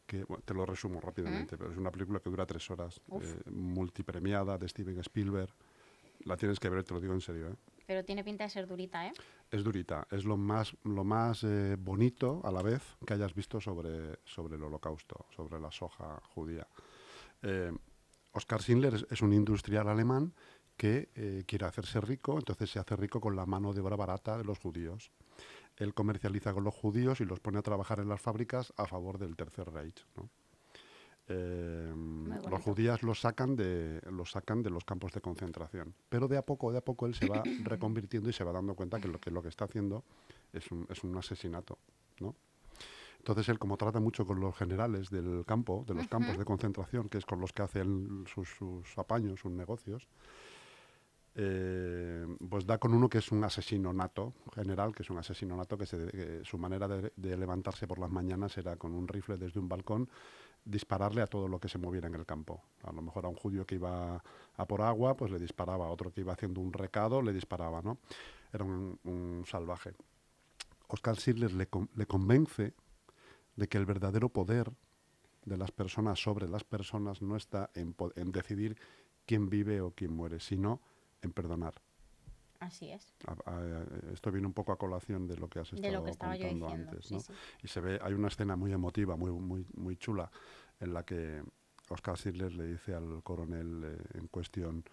que, 0.06 0.24
bueno, 0.24 0.44
te 0.46 0.54
lo 0.54 0.66
resumo 0.66 1.00
rápidamente, 1.00 1.58
pero 1.58 1.72
es 1.72 1.78
una 1.78 1.92
película 1.92 2.20
que 2.20 2.30
dura 2.30 2.46
tres 2.46 2.70
horas, 2.72 3.02
eh, 3.22 3.50
multipremiada 3.52 4.58
de 4.58 4.68
Steven 4.68 5.00
Spielberg. 5.00 5.54
La 6.26 6.38
tienes 6.38 6.60
que 6.60 6.70
ver, 6.70 6.84
te 6.84 6.94
lo 6.94 7.02
digo 7.02 7.14
en 7.14 7.22
serio. 7.22 7.50
¿eh? 7.50 7.56
Pero 7.86 8.04
tiene 8.04 8.24
pinta 8.24 8.46
de 8.46 8.50
ser 8.50 8.68
durita, 8.68 9.08
¿eh? 9.08 9.14
Es 9.52 9.64
durita, 9.64 10.08
es 10.10 10.24
lo 10.24 10.38
más, 10.38 10.76
lo 10.84 11.04
más 11.04 11.44
eh, 11.44 11.76
bonito 11.78 12.42
a 12.44 12.52
la 12.52 12.62
vez 12.62 12.82
que 13.06 13.14
hayas 13.14 13.34
visto 13.34 13.60
sobre, 13.60 14.20
sobre 14.24 14.56
el 14.56 14.64
holocausto, 14.64 15.26
sobre 15.36 15.60
la 15.60 15.72
soja 15.72 16.22
judía. 16.34 16.68
Eh, 17.42 17.72
Oskar 18.32 18.62
Schindler 18.62 18.96
es, 18.96 19.06
es 19.10 19.22
un 19.22 19.34
industrial 19.34 19.90
alemán 19.90 20.34
que 20.78 21.10
eh, 21.16 21.44
quiere 21.46 21.66
hacerse 21.66 22.02
rico, 22.02 22.38
entonces 22.38 22.70
se 22.70 22.80
hace 22.80 22.96
rico 22.96 23.22
con 23.22 23.36
la 23.36 23.46
mano 23.46 23.74
de 23.74 23.82
obra 23.82 23.96
barata 23.96 24.38
de 24.38 24.44
los 24.44 24.60
judíos. 24.60 25.12
Él 25.78 25.94
comercializa 25.94 26.54
con 26.54 26.64
los 26.64 26.74
judíos 26.74 27.22
y 27.22 27.26
los 27.26 27.40
pone 27.40 27.60
a 27.60 27.62
trabajar 27.62 28.00
en 28.00 28.10
las 28.10 28.22
fábricas 28.22 28.74
a 28.78 28.86
favor 28.86 29.18
del 29.18 29.36
Tercer 29.36 29.72
Reich. 29.72 30.06
¿no? 30.16 30.30
Eh, 31.30 31.94
los 32.50 32.62
judíos 32.62 33.02
los 33.02 33.22
sacan, 33.22 33.56
de, 33.56 34.02
los 34.12 34.32
sacan 34.32 34.62
de 34.62 34.70
los 34.70 34.84
campos 34.84 35.14
de 35.14 35.22
concentración. 35.22 35.94
Pero 36.10 36.28
de 36.28 36.38
a 36.38 36.42
poco, 36.42 36.72
de 36.72 36.80
a 36.80 36.82
poco 36.82 37.06
él 37.06 37.16
se 37.16 37.28
va 37.28 37.42
reconvirtiendo 37.64 38.30
y 38.30 38.34
se 38.34 38.44
va 38.44 38.52
dando 38.52 38.76
cuenta 38.76 39.00
que 39.00 39.08
lo 39.08 39.20
que, 39.20 39.32
lo 39.32 39.42
que 39.42 39.50
está 39.50 39.66
haciendo 39.66 40.04
es 40.52 40.70
un, 40.72 40.86
es 40.90 41.04
un 41.04 41.18
asesinato. 41.18 41.78
¿no? 42.20 42.36
Entonces 43.18 43.48
él, 43.48 43.58
como 43.58 43.78
trata 43.78 44.02
mucho 44.02 44.26
con 44.26 44.42
los 44.42 44.54
generales 44.56 45.10
del 45.10 45.46
campo, 45.46 45.86
de 45.88 45.94
los 45.94 46.10
campos 46.10 46.38
de 46.38 46.44
concentración, 46.44 47.08
que 47.08 47.18
es 47.18 47.26
con 47.26 47.40
los 47.40 47.54
que 47.54 47.62
hace 47.62 47.80
él 47.80 48.26
sus, 48.28 48.50
sus 48.50 48.98
apaños, 48.98 49.40
sus 49.40 49.52
negocios, 49.52 50.10
eh, 51.36 52.28
pues 52.48 52.66
da 52.66 52.78
con 52.78 52.94
uno 52.94 53.10
que 53.10 53.18
es 53.18 53.32
un 53.32 53.44
asesino 53.44 53.92
nato, 53.92 54.34
general, 54.54 54.94
que 54.94 55.02
es 55.02 55.10
un 55.10 55.18
asesino 55.18 55.56
nato, 55.56 55.78
que, 55.78 55.86
se 55.86 55.98
que 56.08 56.42
su 56.44 56.58
manera 56.58 56.88
de, 56.88 57.12
levantarse 57.38 57.88
por 57.88 57.98
las 57.98 58.12
mañanas 58.12 58.58
era 58.58 58.76
con 58.76 58.94
un 58.94 59.08
rifle 59.08 59.38
desde 59.38 59.60
un 59.60 59.68
balcón 59.68 60.10
dispararle 60.64 61.22
a 61.22 61.28
todo 61.28 61.48
lo 61.48 61.60
que 61.60 61.68
se 61.68 61.78
moviera 61.78 62.08
en 62.08 62.16
el 62.16 62.26
campo. 62.26 62.62
A 62.84 62.92
lo 62.92 63.02
mejor 63.02 63.26
a 63.26 63.30
un 63.30 63.36
judío 63.36 63.66
que 63.66 63.76
iba 63.76 64.24
a 64.56 64.66
por 64.68 64.82
agua, 64.82 65.18
pues 65.18 65.32
le 65.32 65.40
disparaba, 65.40 65.88
a 65.88 65.90
otro 65.90 66.12
que 66.12 66.22
iba 66.22 66.34
haciendo 66.34 66.62
un 66.62 66.72
recado, 66.72 67.22
le 67.22 67.34
disparaba, 67.34 67.82
¿no? 67.82 67.98
Era 68.54 68.64
un, 68.64 69.44
salvaje. 69.48 69.94
Oscar 70.88 71.16
Schindler 71.18 71.52
le, 71.54 71.68
con- 71.68 71.90
le 71.96 72.06
convence 72.06 72.74
de 73.56 73.68
que 73.68 73.78
el 73.78 73.86
verdadero 73.86 74.30
poder 74.30 74.72
de 75.46 75.58
las 75.58 75.72
personas 75.72 76.22
sobre 76.22 76.48
las 76.48 76.64
personas 76.64 77.22
no 77.22 77.36
está 77.36 77.72
en, 77.74 77.96
en 78.16 78.32
decidir 78.32 78.78
quién 79.26 79.50
vive 79.50 79.82
o 79.82 79.92
quién 79.92 80.14
muere, 80.14 80.40
sino 80.40 80.80
en 81.24 81.32
perdonar. 81.32 81.74
Así 82.60 82.90
es. 82.92 83.14
A- 83.28 83.52
a- 83.52 83.86
esto 84.14 84.32
viene 84.32 84.48
un 84.48 84.54
poco 84.54 84.72
a 84.72 84.78
colación 84.78 85.28
de 85.28 85.36
lo 85.38 85.50
que 85.50 85.60
has 85.60 85.72
De 85.72 85.78
estado 85.78 85.94
lo 85.96 86.04
que 86.06 86.12
estaba 86.12 86.36
yo 86.38 86.48
contando 86.48 86.70
antes, 86.70 87.12
¿no? 87.12 87.20
sí. 87.20 87.34
Y 87.64 87.68
se 87.68 87.82
ve, 87.82 88.00
hay 88.02 88.14
una 88.14 88.28
escena 88.30 88.56
muy 88.56 88.72
emotiva, 88.72 89.16
muy, 89.18 89.32
muy, 89.32 89.66
muy 89.76 89.98
chula, 89.98 90.32
en 90.80 90.94
la 90.94 91.04
que 91.04 91.44
Oscar 91.90 92.18
Schindler 92.18 92.54
le 92.54 92.68
dice 92.68 92.94
al 92.94 93.22
coronel 93.24 93.84
eh, 93.84 94.18
en 94.20 94.28
cuestión 94.28 94.84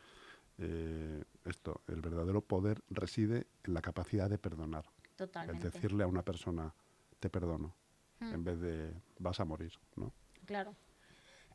eh, 0.59 1.23
esto, 1.45 1.83
el 1.87 2.01
verdadero 2.01 2.41
poder 2.43 2.83
reside 2.91 3.47
en 3.65 3.75
la 3.75 3.81
capacidad 3.83 4.29
de 4.29 4.39
perdonar. 4.39 4.85
Totalmente. 5.17 5.67
El 5.67 5.73
decirle 5.73 6.03
a 6.05 6.07
una 6.07 6.23
persona, 6.23 6.75
te 7.21 7.31
perdono, 7.31 7.75
Mm. 8.21 8.35
en 8.35 8.45
vez 8.45 8.61
de 8.61 8.93
vas 9.19 9.41
a 9.41 9.45
morir, 9.47 9.73
¿no? 9.97 10.13
Claro. 10.45 10.75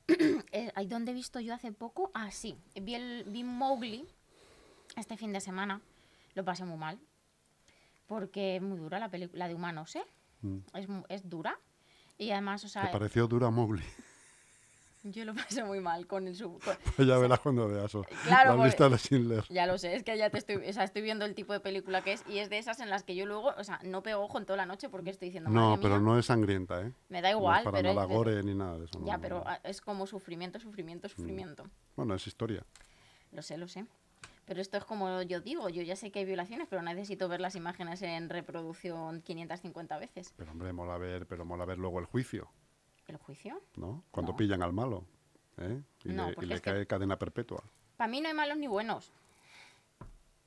Eh, 0.51 0.71
¿Ahí 0.75 0.87
dónde 0.87 1.11
he 1.11 1.13
visto 1.13 1.39
yo 1.39 1.53
hace 1.53 1.71
poco? 1.71 2.09
Ah, 2.13 2.31
sí. 2.31 2.57
Vi, 2.81 2.95
el, 2.95 3.23
vi 3.27 3.43
Mowgli 3.43 4.07
este 4.95 5.17
fin 5.17 5.33
de 5.33 5.41
semana. 5.41 5.81
Lo 6.33 6.43
pasé 6.43 6.65
muy 6.65 6.77
mal. 6.77 6.99
Porque 8.07 8.57
es 8.57 8.61
muy 8.61 8.77
dura 8.77 8.99
la 8.99 9.09
película 9.09 9.47
de 9.47 9.55
humanos, 9.55 9.95
¿eh? 9.95 10.05
Mm. 10.41 10.57
Es, 10.73 10.87
es 11.09 11.29
dura. 11.29 11.57
Y 12.17 12.31
además, 12.31 12.63
o 12.63 12.67
¿Te 12.67 12.73
sea, 12.73 12.91
pareció 12.91 13.27
dura 13.27 13.49
Mowgli? 13.49 13.83
yo 15.03 15.23
lo 15.25 15.33
pasé 15.35 15.63
muy 15.63 15.79
mal 15.79 16.07
con 16.07 16.27
el 16.27 16.35
sub. 16.35 16.59
con- 16.63 16.77
ya 17.07 17.17
verás 17.17 17.39
cuando 17.39 17.67
veas 17.67 17.93
o- 17.95 18.03
Claro, 18.25 18.55
la 18.57 18.65
lista 18.65 18.89
de 18.89 18.97
Schindler. 18.97 19.43
Ya 19.49 19.65
lo 19.67 19.77
sé, 19.77 19.95
es 19.95 20.03
que 20.03 20.17
ya 20.17 20.29
te 20.29 20.37
estoy, 20.37 20.55
o 20.57 20.73
sea, 20.73 20.83
estoy 20.83 21.01
viendo 21.01 21.25
el 21.25 21.35
tipo 21.35 21.51
de 21.53 21.59
película 21.59 22.01
que 22.03 22.13
es 22.13 22.23
y 22.27 22.37
es 22.39 22.49
de 22.49 22.57
esas 22.57 22.79
en 22.79 22.89
las 22.89 23.03
que 23.03 23.15
yo 23.15 23.25
luego, 23.25 23.53
o 23.57 23.63
sea, 23.63 23.79
no 23.83 24.01
pego 24.03 24.21
ojo 24.23 24.37
en 24.37 24.45
toda 24.45 24.57
la 24.57 24.65
noche 24.65 24.89
porque 24.89 25.09
estoy 25.09 25.29
diciendo, 25.29 25.49
No, 25.49 25.77
pero 25.81 25.95
mía, 25.95 26.03
no 26.05 26.17
es 26.19 26.25
sangrienta, 26.27 26.81
¿eh? 26.81 26.91
me 27.09 27.21
da 27.21 27.31
no 27.31 27.37
igual, 27.39 27.57
es 27.59 27.63
para 27.65 27.77
pero, 27.77 27.93
nada 27.93 28.07
es- 28.07 28.13
gore 28.13 28.43
ni 28.43 28.53
nada 28.55 28.77
de 28.79 28.85
eso. 28.85 28.99
no, 28.99 29.05
ya, 29.07 29.15
no, 29.17 29.21
pero 29.21 29.43
no. 29.43 29.51
es 29.63 29.81
como 29.81 30.07
sufrimiento, 30.07 30.59
sufrimiento, 30.59 31.07
sufrimiento. 31.09 31.65
Bueno, 31.95 32.13
es 32.15 32.25
historia. 32.27 32.63
Lo 33.31 33.41
sé, 33.41 33.57
lo 33.57 33.67
sé. 33.67 33.85
Pero 34.45 34.61
esto 34.61 34.77
es 34.77 34.85
como 34.85 35.21
yo 35.23 35.41
digo, 35.41 35.69
yo 35.69 35.81
ya 35.81 35.95
sé 35.95 36.11
que 36.11 36.19
hay 36.19 36.25
violaciones, 36.25 36.67
pero 36.69 36.81
necesito 36.83 37.27
ver 37.27 37.41
las 37.41 37.55
imágenes 37.55 38.01
en 38.03 38.29
reproducción 38.29 39.21
550 39.21 39.97
veces. 39.97 40.33
Pero 40.37 40.51
hombre, 40.51 40.71
mola 40.71 40.97
ver, 40.97 41.25
pero 41.27 41.45
mola 41.45 41.65
ver 41.65 41.77
luego 41.79 41.99
el 41.99 42.05
juicio, 42.05 42.49
¿El 43.07 43.17
juicio? 43.17 43.61
¿no? 43.75 44.03
Cuando 44.11 44.31
No. 44.31 44.37
pillan 44.37 44.63
al 44.63 44.73
malo, 44.73 45.05
¿eh? 45.57 45.81
Y 46.03 46.09
No, 46.09 46.25
le, 46.25 46.31
y 46.31 46.35
porque 46.35 46.45
le 46.47 46.55
es 46.55 46.61
que- 46.61 46.71
cae 46.71 46.87
cadena 46.87 47.17
perpetua. 47.19 47.63
Para 47.97 48.09
mí 48.09 48.19
no 48.21 48.27
hay 48.29 48.33
malos 48.33 48.57
ni 48.57 48.65
buenos. 48.67 49.11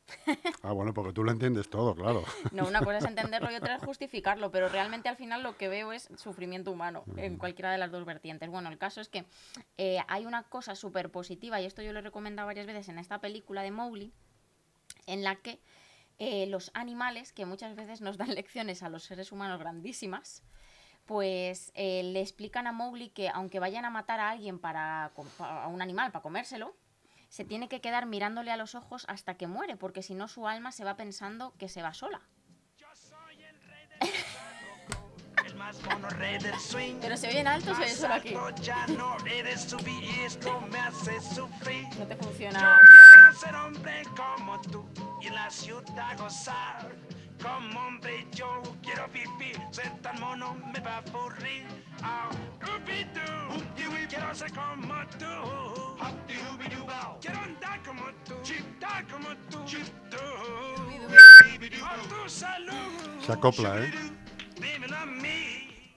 Ah, 0.63 0.73
bueno, 0.73 0.93
porque 0.93 1.13
tú 1.13 1.25
lo 1.25 1.31
entiendes 1.31 1.69
todo, 1.69 1.95
claro. 1.95 2.25
No, 2.53 2.67
una 2.67 2.81
cosa 2.81 2.99
es 2.99 3.05
entenderlo 3.05 3.51
y 3.51 3.55
otra 3.55 3.77
es 3.77 3.83
justificarlo, 3.85 4.51
pero 4.51 4.69
realmente 4.69 5.09
al 5.09 5.17
final 5.17 5.43
lo 5.43 5.57
que 5.57 5.69
veo 5.69 5.93
es 5.93 6.09
sufrimiento 6.17 6.71
humano 6.71 7.05
en 7.17 7.37
cualquiera 7.37 7.73
de 7.73 7.79
las 7.79 7.91
dos 7.91 8.05
vertientes. 8.05 8.49
Bueno, 8.51 8.69
el 8.69 8.79
caso 8.79 9.01
es 9.01 9.09
que 9.09 9.25
eh, 9.77 9.99
hay 10.09 10.27
una 10.27 10.45
cosa 10.45 10.75
súper 10.75 11.11
positiva, 11.11 11.61
y 11.61 11.67
esto 11.67 11.83
yo 11.83 11.93
lo 11.93 12.01
he 12.01 12.03
recomendado 12.03 12.47
varias 12.47 12.67
veces 12.67 12.89
en 12.89 12.99
esta 12.99 13.21
película 13.21 13.63
de 13.63 13.71
Mowgli, 13.71 14.13
en 15.07 15.23
la 15.23 15.37
que 15.37 15.61
eh, 16.19 16.47
los 16.47 16.71
animales, 16.75 17.33
que 17.33 17.47
muchas 17.47 17.77
veces 17.77 18.01
nos 18.01 18.19
dan 18.19 18.35
lecciones 18.35 18.83
a 18.83 18.89
los 18.89 19.05
seres 19.05 19.33
humanos 19.33 19.59
grandísimas, 19.59 20.43
pues 21.07 21.73
eh, 21.75 22.03
le 22.03 22.21
explican 22.21 22.67
a 22.67 22.73
Mowgli 22.73 23.09
que 23.09 23.31
aunque 23.31 23.61
vayan 23.61 23.87
a 23.87 23.91
matar 23.91 24.21
a 24.21 24.31
alguien 24.31 24.59
para, 24.59 25.11
a 25.39 25.69
un 25.69 25.81
animal 25.81 26.13
para 26.13 26.23
comérselo, 26.23 26.77
se 27.29 27.45
tiene 27.45 27.69
que 27.69 27.81
quedar 27.81 28.07
mirándole 28.07 28.51
a 28.51 28.57
los 28.57 28.75
ojos 28.75 29.05
hasta 29.09 29.37
que 29.37 29.47
muere, 29.47 29.77
porque 29.77 30.03
si 30.03 30.15
no 30.15 30.29
su 30.29 30.49
alma 30.49 30.73
se 30.73 30.85
va 30.85 30.97
pensando 30.97 31.55
que 31.59 31.69
se 31.69 31.83
va 31.83 31.93
sola. 31.95 32.21
El 35.45 35.55
más 35.57 35.81
mono 35.83 36.09
rey 36.11 36.39
del 36.39 36.59
swing. 36.59 36.97
Pero 37.01 37.17
se 37.17 37.29
oye 37.29 37.41
en 37.41 37.49
alto 37.49 37.75
se 37.75 37.83
oye 37.83 37.95
solo 37.95 38.15
aquí. 38.15 38.35
No 41.99 42.07
te 42.07 42.17
Yo 42.17 42.23
funciona. 42.23 42.79
quiero 43.15 43.33
ser 43.41 43.55
hombre 43.55 44.03
como 44.17 44.61
tú 44.63 44.87
y 45.21 45.29
la 45.31 45.51
ciudad 45.51 46.17
gozar. 46.19 46.95
Como 47.43 47.81
hombre 47.81 48.27
yo 48.33 48.63
quiero 48.99 49.13
vivir, 49.13 49.57
ser 49.71 49.91
tan 50.03 50.19
mono 50.21 50.57
me 50.73 50.81
va 50.81 50.97
a 50.97 50.99
aburrir. 50.99 51.67
Oh, 52.03 52.31
Ubi-doo, 52.67 54.09
quiero 54.09 54.35
ser 54.35 54.53
como 54.53 55.07
tú. 55.19 55.27
Quiero 57.21 57.39
andar 57.41 57.83
como 57.85 58.03
tú, 58.25 58.35
andar 58.35 59.07
como 59.09 59.29
tú. 59.51 59.59
Por 61.79 62.09
tu 62.09 62.29
salud. 62.29 63.21
Se 63.21 63.33
acopla, 63.33 63.85
¿eh? 63.85 63.93
Dímelo 64.61 64.97
a 64.97 65.07
mí. 65.07 65.97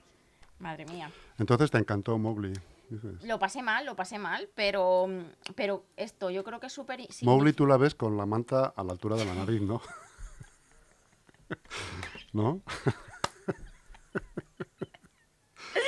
Madre 0.58 0.84
mía. 0.86 1.10
Entonces 1.38 1.70
te 1.70 1.78
encantó 1.78 2.18
Mowgli. 2.18 2.52
dices. 2.88 3.22
Lo 3.24 3.38
pasé 3.38 3.62
mal, 3.62 3.84
lo 3.84 3.96
pasé 3.96 4.18
mal, 4.18 4.48
pero, 4.54 5.08
pero 5.56 5.84
esto 5.96 6.30
yo 6.30 6.44
creo 6.44 6.60
que 6.60 6.66
es 6.66 6.72
súper... 6.72 7.00
sí, 7.10 7.24
Mowgli 7.24 7.52
tú 7.52 7.66
la 7.66 7.76
ves 7.76 7.94
con 7.94 8.16
la 8.16 8.26
manta 8.26 8.72
a 8.76 8.84
la 8.84 8.92
altura 8.92 9.16
de 9.16 9.24
la 9.24 9.34
nariz, 9.34 9.60
¿no? 9.60 9.80
¿No? 12.32 12.62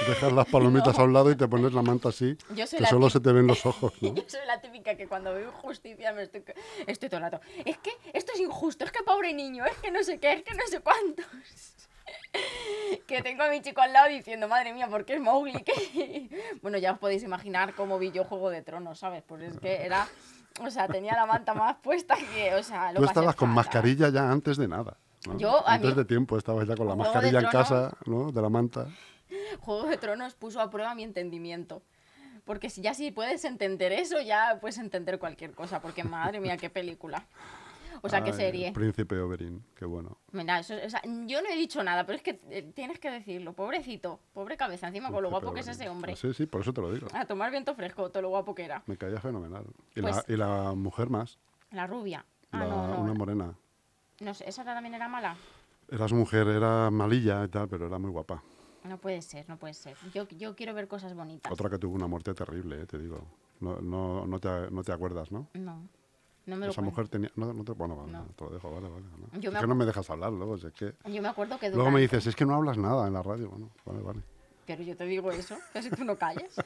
Dejas 0.08 0.32
las 0.32 0.46
palomitas 0.48 0.98
a 0.98 1.02
un 1.04 1.12
lado 1.12 1.30
y 1.30 1.36
te 1.36 1.48
pones 1.48 1.72
la 1.72 1.82
manta 1.82 2.10
así, 2.10 2.36
que 2.54 2.66
solo 2.66 3.08
se 3.10 3.20
te 3.20 3.32
ven 3.32 3.46
los 3.46 3.64
ojos, 3.64 3.92
¿no? 4.02 4.14
Yo 4.14 4.22
soy 4.26 4.40
la 4.46 4.60
típica 4.60 4.96
que 4.96 5.06
cuando 5.06 5.32
veo 5.34 5.48
injusticia 5.48 6.12
me 6.12 6.22
estoy, 6.22 6.44
estoy 6.86 7.08
todo 7.08 7.18
el 7.18 7.30
rato. 7.30 7.40
Es 7.64 7.78
que 7.78 7.90
esto 8.12 8.32
es 8.34 8.40
injusto, 8.40 8.84
es 8.84 8.92
que 8.92 9.02
pobre 9.02 9.32
niño, 9.32 9.64
es 9.64 9.76
que 9.78 9.90
no 9.90 10.02
sé 10.02 10.18
qué, 10.18 10.32
es 10.32 10.42
que 10.42 10.54
no 10.54 10.66
sé 10.68 10.80
cuántos. 10.80 11.26
Que 13.06 13.22
tengo 13.22 13.44
a 13.44 13.48
mi 13.48 13.62
chico 13.62 13.80
al 13.80 13.92
lado 13.92 14.08
diciendo, 14.08 14.48
madre 14.48 14.72
mía, 14.72 14.88
¿por 14.88 15.04
qué 15.04 15.14
es 15.14 15.20
Mowgli? 15.20 15.62
¿Qué?". 15.62 16.28
Bueno, 16.62 16.76
ya 16.78 16.92
os 16.92 16.98
podéis 16.98 17.22
imaginar 17.22 17.74
cómo 17.74 17.98
vi 17.98 18.10
yo 18.10 18.24
Juego 18.24 18.50
de 18.50 18.60
Tronos, 18.62 18.98
¿sabes? 18.98 19.22
Pues 19.26 19.42
es 19.42 19.58
que 19.58 19.82
era, 19.84 20.06
o 20.60 20.70
sea, 20.70 20.88
tenía 20.88 21.14
la 21.14 21.26
manta 21.26 21.54
más 21.54 21.76
puesta 21.76 22.16
que, 22.16 22.54
o 22.54 22.62
sea, 22.62 22.92
lo 22.92 23.00
Tú 23.00 23.06
estabas 23.06 23.36
con 23.36 23.48
fatal. 23.50 23.54
mascarilla 23.54 24.08
ya 24.10 24.30
antes 24.30 24.56
de 24.56 24.68
nada. 24.68 24.98
¿No? 25.26 25.38
Yo, 25.38 25.66
a 25.66 25.74
antes 25.74 25.90
mí- 25.90 25.96
de 25.96 26.04
tiempo 26.04 26.36
estabas 26.38 26.66
ya 26.68 26.76
con 26.76 26.86
la 26.88 26.94
mascarilla 26.94 27.40
en 27.40 27.46
casa, 27.46 27.96
¿no? 28.06 28.30
De 28.32 28.42
la 28.42 28.48
manta. 28.48 28.86
Juego 29.60 29.86
de 29.88 29.96
Tronos 29.96 30.34
puso 30.34 30.60
a 30.60 30.70
prueba 30.70 30.94
mi 30.94 31.02
entendimiento. 31.02 31.82
Porque 32.44 32.68
si 32.68 32.82
ya 32.82 32.92
si 32.92 33.10
puedes 33.10 33.44
entender 33.46 33.92
eso, 33.92 34.20
ya 34.20 34.58
puedes 34.60 34.76
entender 34.78 35.18
cualquier 35.18 35.52
cosa. 35.52 35.80
Porque 35.80 36.04
madre 36.04 36.40
mía, 36.40 36.56
qué 36.56 36.68
película. 36.70 37.26
O 38.02 38.08
sea, 38.10 38.22
qué 38.22 38.30
Ay, 38.32 38.36
serie. 38.36 38.72
Príncipe 38.72 39.18
Oberyn, 39.18 39.64
qué 39.78 39.86
bueno. 39.86 40.18
Mira, 40.32 40.58
eso, 40.58 40.74
o 40.84 40.90
sea, 40.90 41.00
yo 41.04 41.40
no 41.40 41.48
he 41.48 41.56
dicho 41.56 41.82
nada, 41.82 42.04
pero 42.04 42.16
es 42.16 42.22
que 42.22 42.38
eh, 42.50 42.70
tienes 42.74 42.98
que 42.98 43.10
decirlo. 43.10 43.54
Pobrecito, 43.54 44.20
pobre 44.34 44.58
cabeza, 44.58 44.88
encima 44.88 45.10
con 45.10 45.22
lo 45.22 45.30
Príncipe 45.30 45.44
guapo 45.46 45.54
que 45.54 45.60
es 45.60 45.68
ese 45.68 45.88
hombre. 45.88 46.14
Sí, 46.16 46.34
sí, 46.34 46.44
por 46.44 46.60
eso 46.60 46.74
te 46.74 46.82
lo 46.82 46.92
digo. 46.92 47.06
A 47.14 47.24
tomar 47.24 47.50
viento 47.50 47.74
fresco, 47.74 48.10
todo 48.10 48.20
lo 48.22 48.28
guapo 48.28 48.54
que 48.54 48.64
era. 48.64 48.82
Me 48.86 48.98
caía 48.98 49.20
fenomenal. 49.20 49.64
Y, 49.94 50.02
Pues- 50.02 50.16
la, 50.16 50.24
y 50.34 50.36
la 50.36 50.74
mujer 50.74 51.08
más, 51.08 51.38
La 51.70 51.86
rubia. 51.86 52.26
Ah, 52.52 52.58
la- 52.58 52.66
no, 52.66 52.88
no. 52.88 53.00
una 53.00 53.14
morena. 53.14 53.54
No 54.20 54.34
sé, 54.34 54.48
¿esa 54.48 54.64
también 54.64 54.94
era 54.94 55.08
mala? 55.08 55.36
Era 55.88 56.08
su 56.08 56.14
mujer, 56.14 56.48
era 56.48 56.90
malilla 56.90 57.44
y 57.44 57.48
tal, 57.48 57.68
pero 57.68 57.86
era 57.86 57.98
muy 57.98 58.10
guapa. 58.10 58.42
No 58.84 58.98
puede 58.98 59.22
ser, 59.22 59.48
no 59.48 59.56
puede 59.56 59.74
ser. 59.74 59.96
Yo, 60.12 60.28
yo 60.28 60.54
quiero 60.54 60.74
ver 60.74 60.88
cosas 60.88 61.14
bonitas. 61.14 61.50
Otra 61.50 61.70
que 61.70 61.78
tuvo 61.78 61.94
una 61.94 62.06
muerte 62.06 62.34
terrible, 62.34 62.82
eh, 62.82 62.86
te 62.86 62.98
digo. 62.98 63.26
No, 63.60 63.80
no, 63.80 64.26
no, 64.26 64.38
te, 64.38 64.70
no 64.70 64.82
te 64.82 64.92
acuerdas, 64.92 65.32
¿no? 65.32 65.48
No, 65.54 65.88
no 66.46 66.56
me 66.56 66.68
Esa 66.68 66.82
mujer 66.82 67.08
tenía... 67.08 67.30
No, 67.36 67.52
no 67.52 67.64
te, 67.64 67.72
bueno, 67.72 67.96
vale, 67.96 68.12
No. 68.12 68.24
te 68.36 68.44
lo 68.44 68.50
dejo, 68.50 68.70
vale, 68.70 68.88
vale. 68.88 69.06
vale. 69.10 69.40
Yo 69.40 69.50
es 69.50 69.58
que 69.58 69.66
no 69.66 69.74
me 69.74 69.86
dejas 69.86 70.08
hablar 70.10 70.32
luego, 70.32 70.56
es 70.56 70.72
que... 70.74 70.94
Yo 71.06 71.22
me 71.22 71.28
acuerdo 71.28 71.58
que 71.58 71.70
Luego 71.70 71.90
me 71.90 72.00
dices, 72.00 72.26
es 72.26 72.36
que 72.36 72.44
no 72.44 72.54
hablas 72.54 72.76
nada 72.76 73.06
en 73.06 73.14
la 73.14 73.22
radio. 73.22 73.48
Bueno, 73.48 73.70
vale, 73.86 74.02
vale. 74.02 74.20
Pero 74.66 74.82
yo 74.82 74.96
te 74.96 75.04
digo 75.04 75.32
eso, 75.32 75.56
que 75.72 75.82
si 75.82 75.90
tú 75.90 76.04
no 76.04 76.16
calles. 76.16 76.54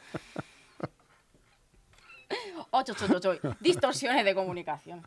Ocho, 2.71 2.93
ocho, 2.93 3.07
ocho, 3.17 3.31
ocho. 3.31 3.57
Distorsiones 3.61 4.25
de 4.25 4.35
comunicación. 4.35 5.03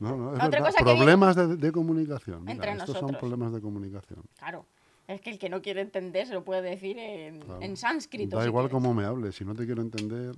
No, 0.00 0.16
no, 0.16 0.36
es 0.36 0.42
Otra 0.44 0.60
cosa 0.60 0.78
que 0.78 0.84
Problemas 0.84 1.34
de, 1.36 1.56
de 1.56 1.72
comunicación. 1.72 2.40
Mira, 2.42 2.52
Entre 2.52 2.70
estos 2.72 2.86
son 2.86 2.94
nosotros. 2.94 3.18
problemas 3.18 3.52
de 3.52 3.60
comunicación. 3.60 4.22
Claro. 4.38 4.64
Es 5.06 5.20
que 5.22 5.30
el 5.30 5.38
que 5.38 5.48
no 5.48 5.62
quiere 5.62 5.80
entender 5.80 6.26
se 6.26 6.34
lo 6.34 6.44
puede 6.44 6.62
decir 6.62 6.98
en, 6.98 7.40
Claro. 7.40 7.62
en 7.62 7.76
sánscrito. 7.76 8.36
Da 8.36 8.42
si 8.42 8.48
igual 8.48 8.68
cómo 8.70 8.92
me 8.94 9.04
hables, 9.04 9.34
si 9.36 9.44
no 9.44 9.54
te 9.54 9.64
quiero 9.66 9.80
entender. 9.82 10.34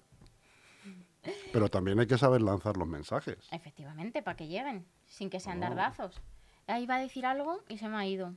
Pero 1.53 1.69
también 1.69 1.99
hay 2.01 2.07
que 2.07 2.17
saber 2.17 2.41
lanzar 2.41 2.77
los 2.77 2.89
mensajes. 2.89 3.37
Efectivamente, 3.51 4.23
para 4.23 4.37
que 4.37 4.47
lleguen, 4.49 4.87
sin 5.07 5.29
que 5.29 5.39
sean 5.41 5.61
dardazos. 5.61 6.21
Ahí 6.67 6.85
iba 6.85 6.97
a 6.97 7.01
decir 7.01 7.27
algo 7.27 7.63
y 7.69 7.77
se 7.79 7.89
me 7.89 7.97
ha 7.97 8.07
ido. 8.07 8.33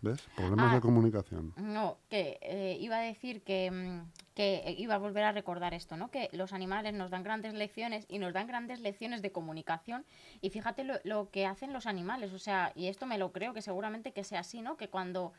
¿Ves? 0.00 0.20
Problemas 0.36 0.70
Ah. 0.70 0.74
de 0.76 0.80
comunicación. 0.80 1.52
No, 1.56 1.98
que 2.08 2.38
eh, 2.40 2.78
iba 2.80 2.96
a 2.96 3.00
decir 3.00 3.42
que, 3.42 3.70
mm, 3.70 4.27
que 4.38 4.62
eh, 4.64 4.76
iba 4.78 4.94
a 4.94 4.98
volver 4.98 5.24
a 5.24 5.32
recordar 5.32 5.74
esto, 5.74 5.96
¿no? 5.96 6.12
Que 6.12 6.28
los 6.32 6.52
animales 6.52 6.94
nos 6.94 7.10
dan 7.10 7.24
grandes 7.24 7.54
lecciones 7.54 8.06
y 8.08 8.20
nos 8.20 8.32
dan 8.32 8.46
grandes 8.46 8.78
lecciones 8.78 9.20
de 9.20 9.32
comunicación. 9.32 10.04
Y 10.40 10.50
fíjate 10.50 10.84
lo, 10.84 10.94
lo 11.02 11.28
que 11.32 11.44
hacen 11.44 11.72
los 11.72 11.86
animales, 11.86 12.32
o 12.32 12.38
sea, 12.38 12.70
y 12.76 12.86
esto 12.86 13.04
me 13.04 13.18
lo 13.18 13.32
creo 13.32 13.52
que 13.52 13.62
seguramente 13.62 14.12
que 14.12 14.22
sea 14.22 14.38
así, 14.40 14.62
¿no? 14.62 14.76
Que 14.76 14.88
cuando 14.90 15.32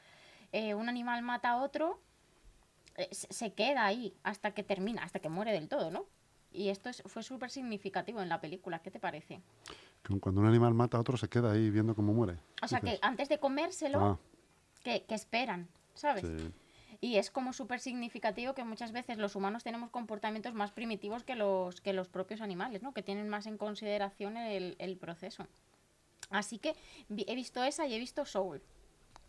eh, 0.51 0.73
un 0.73 0.89
animal 0.89 1.21
mata 1.21 1.51
a 1.51 1.61
otro, 1.63 2.01
eh, 2.97 3.07
se 3.11 3.53
queda 3.53 3.85
ahí 3.85 4.13
hasta 4.23 4.51
que 4.51 4.63
termina, 4.63 5.01
hasta 5.03 5.19
que 5.21 5.29
muere 5.29 5.53
del 5.53 5.69
todo, 5.69 5.91
¿no? 5.91 6.03
Y 6.51 6.67
esto 6.67 6.89
es- 6.89 7.01
fue 7.05 7.23
súper 7.23 7.51
significativo 7.51 8.21
en 8.21 8.27
la 8.27 8.41
película, 8.41 8.79
¿qué 8.79 8.91
te 8.91 8.99
parece? 8.99 9.39
Cuando 10.19 10.41
un 10.41 10.47
animal 10.47 10.73
mata 10.73 10.97
a 10.97 10.99
otro 10.99 11.15
se 11.15 11.29
queda 11.29 11.53
ahí 11.53 11.69
viendo 11.69 11.95
cómo 11.95 12.11
muere. 12.13 12.37
O 12.61 12.67
sea, 12.67 12.81
que 12.81 12.99
antes 13.01 13.29
de 13.29 13.37
comérselo, 13.39 13.99
Ah, 14.01 14.17
que, 14.83 15.03
que 15.05 15.15
esperan, 15.15 15.69
¿sabes? 15.93 16.25
sí. 16.27 16.51
Y 17.01 17.15
es 17.15 17.31
como 17.31 17.53
súper 17.53 17.79
significativo 17.79 18.53
que 18.53 18.63
muchas 18.65 18.91
veces 18.91 19.17
los 19.17 19.35
humanos 19.35 19.63
tenemos 19.63 19.89
comportamientos 19.89 20.53
más 20.53 20.71
primitivos 20.71 21.23
que 21.23 21.35
los, 21.35 21.79
que 21.79 21.93
los 21.93 22.09
propios 22.09 22.41
animales, 22.41 22.81
¿no? 22.81 22.93
Que 22.93 23.03
tienen 23.03 23.29
más 23.29 23.45
en 23.47 23.57
consideración 23.57 24.35
el, 24.35 24.75
el 24.79 24.97
proceso. 24.97 25.47
Así 26.29 26.59
que 26.59 26.75
vi- 27.07 27.25
he 27.27 27.35
visto 27.35 27.63
esa 27.63 27.87
y 27.87 27.93
he 27.95 27.99
visto 27.99 28.25
Soul. 28.25 28.61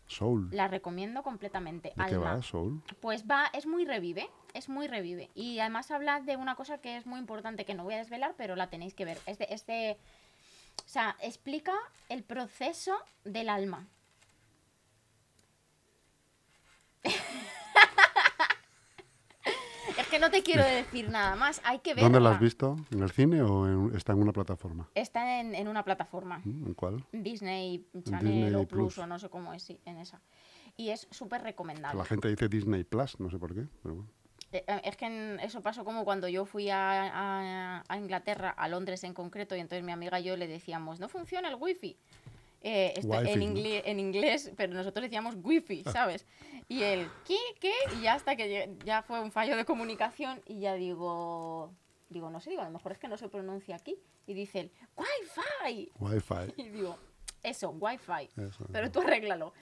Soul. 0.07 0.49
La 0.51 0.67
recomiendo 0.67 1.23
completamente. 1.23 1.93
¿De 1.95 2.05
qué 2.07 2.17
va, 2.17 2.41
Soul? 2.41 2.83
Pues 2.99 3.25
va, 3.25 3.49
es 3.53 3.65
muy 3.65 3.85
revive, 3.85 4.29
es 4.53 4.67
muy 4.67 4.87
revive. 4.87 5.29
Y 5.33 5.59
además 5.59 5.89
habla 5.91 6.19
de 6.19 6.35
una 6.35 6.55
cosa 6.55 6.79
que 6.79 6.97
es 6.97 7.05
muy 7.05 7.19
importante, 7.19 7.63
que 7.63 7.73
no 7.73 7.85
voy 7.85 7.93
a 7.93 7.99
desvelar, 7.99 8.35
pero 8.37 8.57
la 8.57 8.69
tenéis 8.69 8.93
que 8.93 9.05
ver. 9.05 9.17
Es 9.25 9.37
de, 9.39 9.47
es 9.49 9.65
de- 9.65 9.97
o 10.85 10.89
sea, 10.89 11.15
explica 11.21 11.73
el 12.09 12.23
proceso 12.23 12.93
del 13.23 13.47
alma. 13.47 13.87
es 19.97 20.07
que 20.07 20.10
no 20.21 20.31
te 20.31 20.41
quiero 20.43 20.63
decir 20.63 21.09
nada 21.09 21.35
más, 21.35 21.59
hay 21.65 21.79
que 21.79 21.89
verla. 21.93 22.03
¿Dónde 22.03 22.19
la 22.21 22.31
has 22.35 22.39
visto? 22.39 22.77
¿En 22.91 23.03
el 23.03 23.11
cine 23.11 23.41
o 23.41 23.67
en- 23.67 23.95
está 23.97 24.13
en 24.13 24.19
una 24.19 24.31
plataforma? 24.31 24.87
Está 24.95 25.39
en, 25.41 25.53
en 25.55 25.67
una 25.67 25.83
plataforma. 25.83 26.39
¿Mm? 26.45 26.67
¿En 26.67 26.73
cuál? 26.73 27.03
Disney 27.11 27.85
Channel 28.03 28.25
Disney 28.25 28.55
o 28.55 28.67
Plus, 28.67 28.93
Plus. 28.93 28.97
o 28.99 29.07
no 29.07 29.19
sé 29.19 29.27
cómo 29.29 29.53
es, 29.53 29.63
sí, 29.63 29.79
en 29.85 29.97
esa. 29.97 30.21
Y 30.77 30.89
es 30.89 31.07
súper 31.11 31.41
recomendable. 31.43 31.97
la 31.97 32.05
gente 32.05 32.29
dice 32.29 32.47
Disney 32.47 32.83
Plus, 32.85 33.19
no 33.19 33.29
sé 33.29 33.37
por 33.37 33.53
qué. 33.53 33.65
Pero 33.83 33.95
bueno. 33.95 34.09
Eh, 34.53 34.63
eh, 34.67 34.81
Es 34.85 34.97
que 34.97 35.37
eso 35.41 35.61
pasó 35.61 35.83
como 35.85 36.03
cuando 36.05 36.27
yo 36.27 36.45
fui 36.45 36.69
a, 36.69 37.09
a- 37.79 37.83
a 37.87 37.97
Inglaterra, 37.97 38.49
a 38.51 38.67
Londres 38.67 39.03
en 39.03 39.13
concreto, 39.13 39.55
y 39.55 39.59
entonces 39.59 39.83
mi 39.83 39.91
amiga 39.91 40.19
y 40.19 40.23
yo 40.23 40.37
le 40.37 40.47
decíamos, 40.47 40.99
no 40.99 41.09
funciona 41.09 41.49
el 41.49 41.55
wifi. 41.55 41.97
Eh, 42.63 42.93
esto 42.95 43.07
Wifi, 43.07 43.31
en, 43.31 43.57
en 43.85 43.99
inglés, 43.99 44.51
pero 44.55 44.73
nosotros 44.73 45.01
decíamos 45.03 45.35
wifi, 45.41 45.83
¿sabes? 45.85 46.25
Y 46.67 46.83
él, 46.83 47.07
¿qué? 47.25 47.37
¿Qué? 47.59 47.73
Y 47.97 48.03
ya 48.03 48.13
hasta 48.13 48.35
que 48.35 48.75
ya 48.85 49.01
fue 49.01 49.19
un 49.19 49.31
fallo 49.31 49.57
de 49.57 49.65
comunicación 49.65 50.41
y 50.45 50.59
ya 50.59 50.75
digo, 50.75 51.73
digo, 52.09 52.29
no 52.29 52.39
sé, 52.39 52.51
digo, 52.51 52.61
a 52.61 52.65
lo 52.65 52.71
mejor 52.71 52.91
es 52.91 52.99
que 52.99 53.07
no 53.07 53.17
se 53.17 53.29
pronuncia 53.29 53.75
aquí. 53.75 53.97
Y 54.27 54.33
dice 54.35 54.59
él, 54.59 54.71
wifi. 54.95 55.91
Wi-Fi. 55.99 56.53
Y 56.57 56.69
digo, 56.69 56.97
eso, 57.41 57.71
wifi. 57.71 58.29
Eso, 58.37 58.65
Pero 58.71 58.91
tú 58.91 59.01
arréglalo. 59.01 59.53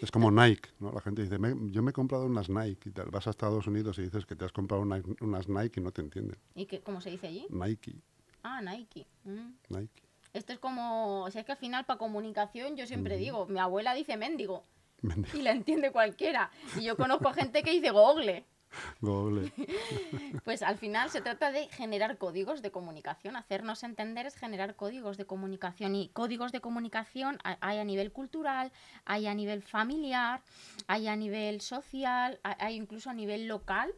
Es 0.00 0.10
como 0.10 0.30
Nike, 0.30 0.70
¿no? 0.80 0.90
La 0.92 1.00
gente 1.00 1.22
dice, 1.22 1.38
"Me- 1.38 1.70
yo 1.70 1.82
me 1.82 1.90
he 1.90 1.92
comprado 1.92 2.26
unas 2.26 2.48
Nike 2.48 2.88
y 2.88 2.92
tal. 2.92 3.10
Vas 3.10 3.26
a 3.26 3.30
Estados 3.30 3.66
Unidos 3.66 3.98
y 3.98 4.02
dices 4.02 4.26
que 4.26 4.34
te 4.34 4.44
has 4.44 4.50
comprado 4.52 4.82
una- 4.82 5.02
unas 5.20 5.48
Nike 5.48 5.78
y 5.78 5.82
no 5.82 5.92
te 5.92 6.00
entienden. 6.00 6.38
¿Y 6.54 6.66
qué, 6.66 6.80
cómo 6.80 7.00
se 7.00 7.10
dice 7.10 7.28
allí? 7.28 7.46
Nike, 7.50 7.94
Ah, 8.42 8.60
Nike. 8.60 9.06
Mm. 9.24 9.52
Nike. 9.68 10.02
Esto 10.32 10.52
es 10.52 10.58
como, 10.58 11.22
o 11.22 11.30
sea, 11.30 11.40
es 11.40 11.46
que 11.46 11.52
al 11.52 11.58
final 11.58 11.84
para 11.84 11.98
comunicación 11.98 12.76
yo 12.76 12.86
siempre 12.86 13.16
digo, 13.16 13.46
mi 13.46 13.58
abuela 13.60 13.92
dice 13.94 14.16
mendigo 14.16 14.64
Mendigo. 15.02 15.36
y 15.38 15.42
la 15.42 15.50
entiende 15.50 15.90
cualquiera. 15.92 16.50
Y 16.78 16.84
yo 16.84 16.96
conozco 16.96 17.32
gente 17.32 17.62
que 17.62 17.70
dice 17.72 17.90
google. 17.90 18.44
Google. 19.02 19.52
Pues 20.44 20.62
al 20.62 20.78
final 20.78 21.10
se 21.10 21.20
trata 21.20 21.52
de 21.52 21.68
generar 21.68 22.16
códigos 22.16 22.62
de 22.62 22.70
comunicación. 22.70 23.36
Hacernos 23.36 23.82
entender 23.82 24.24
es 24.26 24.34
generar 24.34 24.76
códigos 24.76 25.18
de 25.18 25.26
comunicación. 25.26 25.94
Y 25.94 26.08
códigos 26.08 26.52
de 26.52 26.60
comunicación 26.60 27.38
ha- 27.44 27.58
hay 27.60 27.78
a 27.78 27.84
nivel 27.84 28.12
cultural, 28.12 28.72
hay 29.04 29.26
a 29.26 29.34
nivel 29.34 29.62
familiar, 29.62 30.40
hay 30.86 31.06
a 31.08 31.16
nivel 31.16 31.60
social, 31.60 32.40
hay 32.42 32.76
incluso 32.76 33.10
a 33.10 33.14
nivel 33.14 33.46
local. 33.46 33.92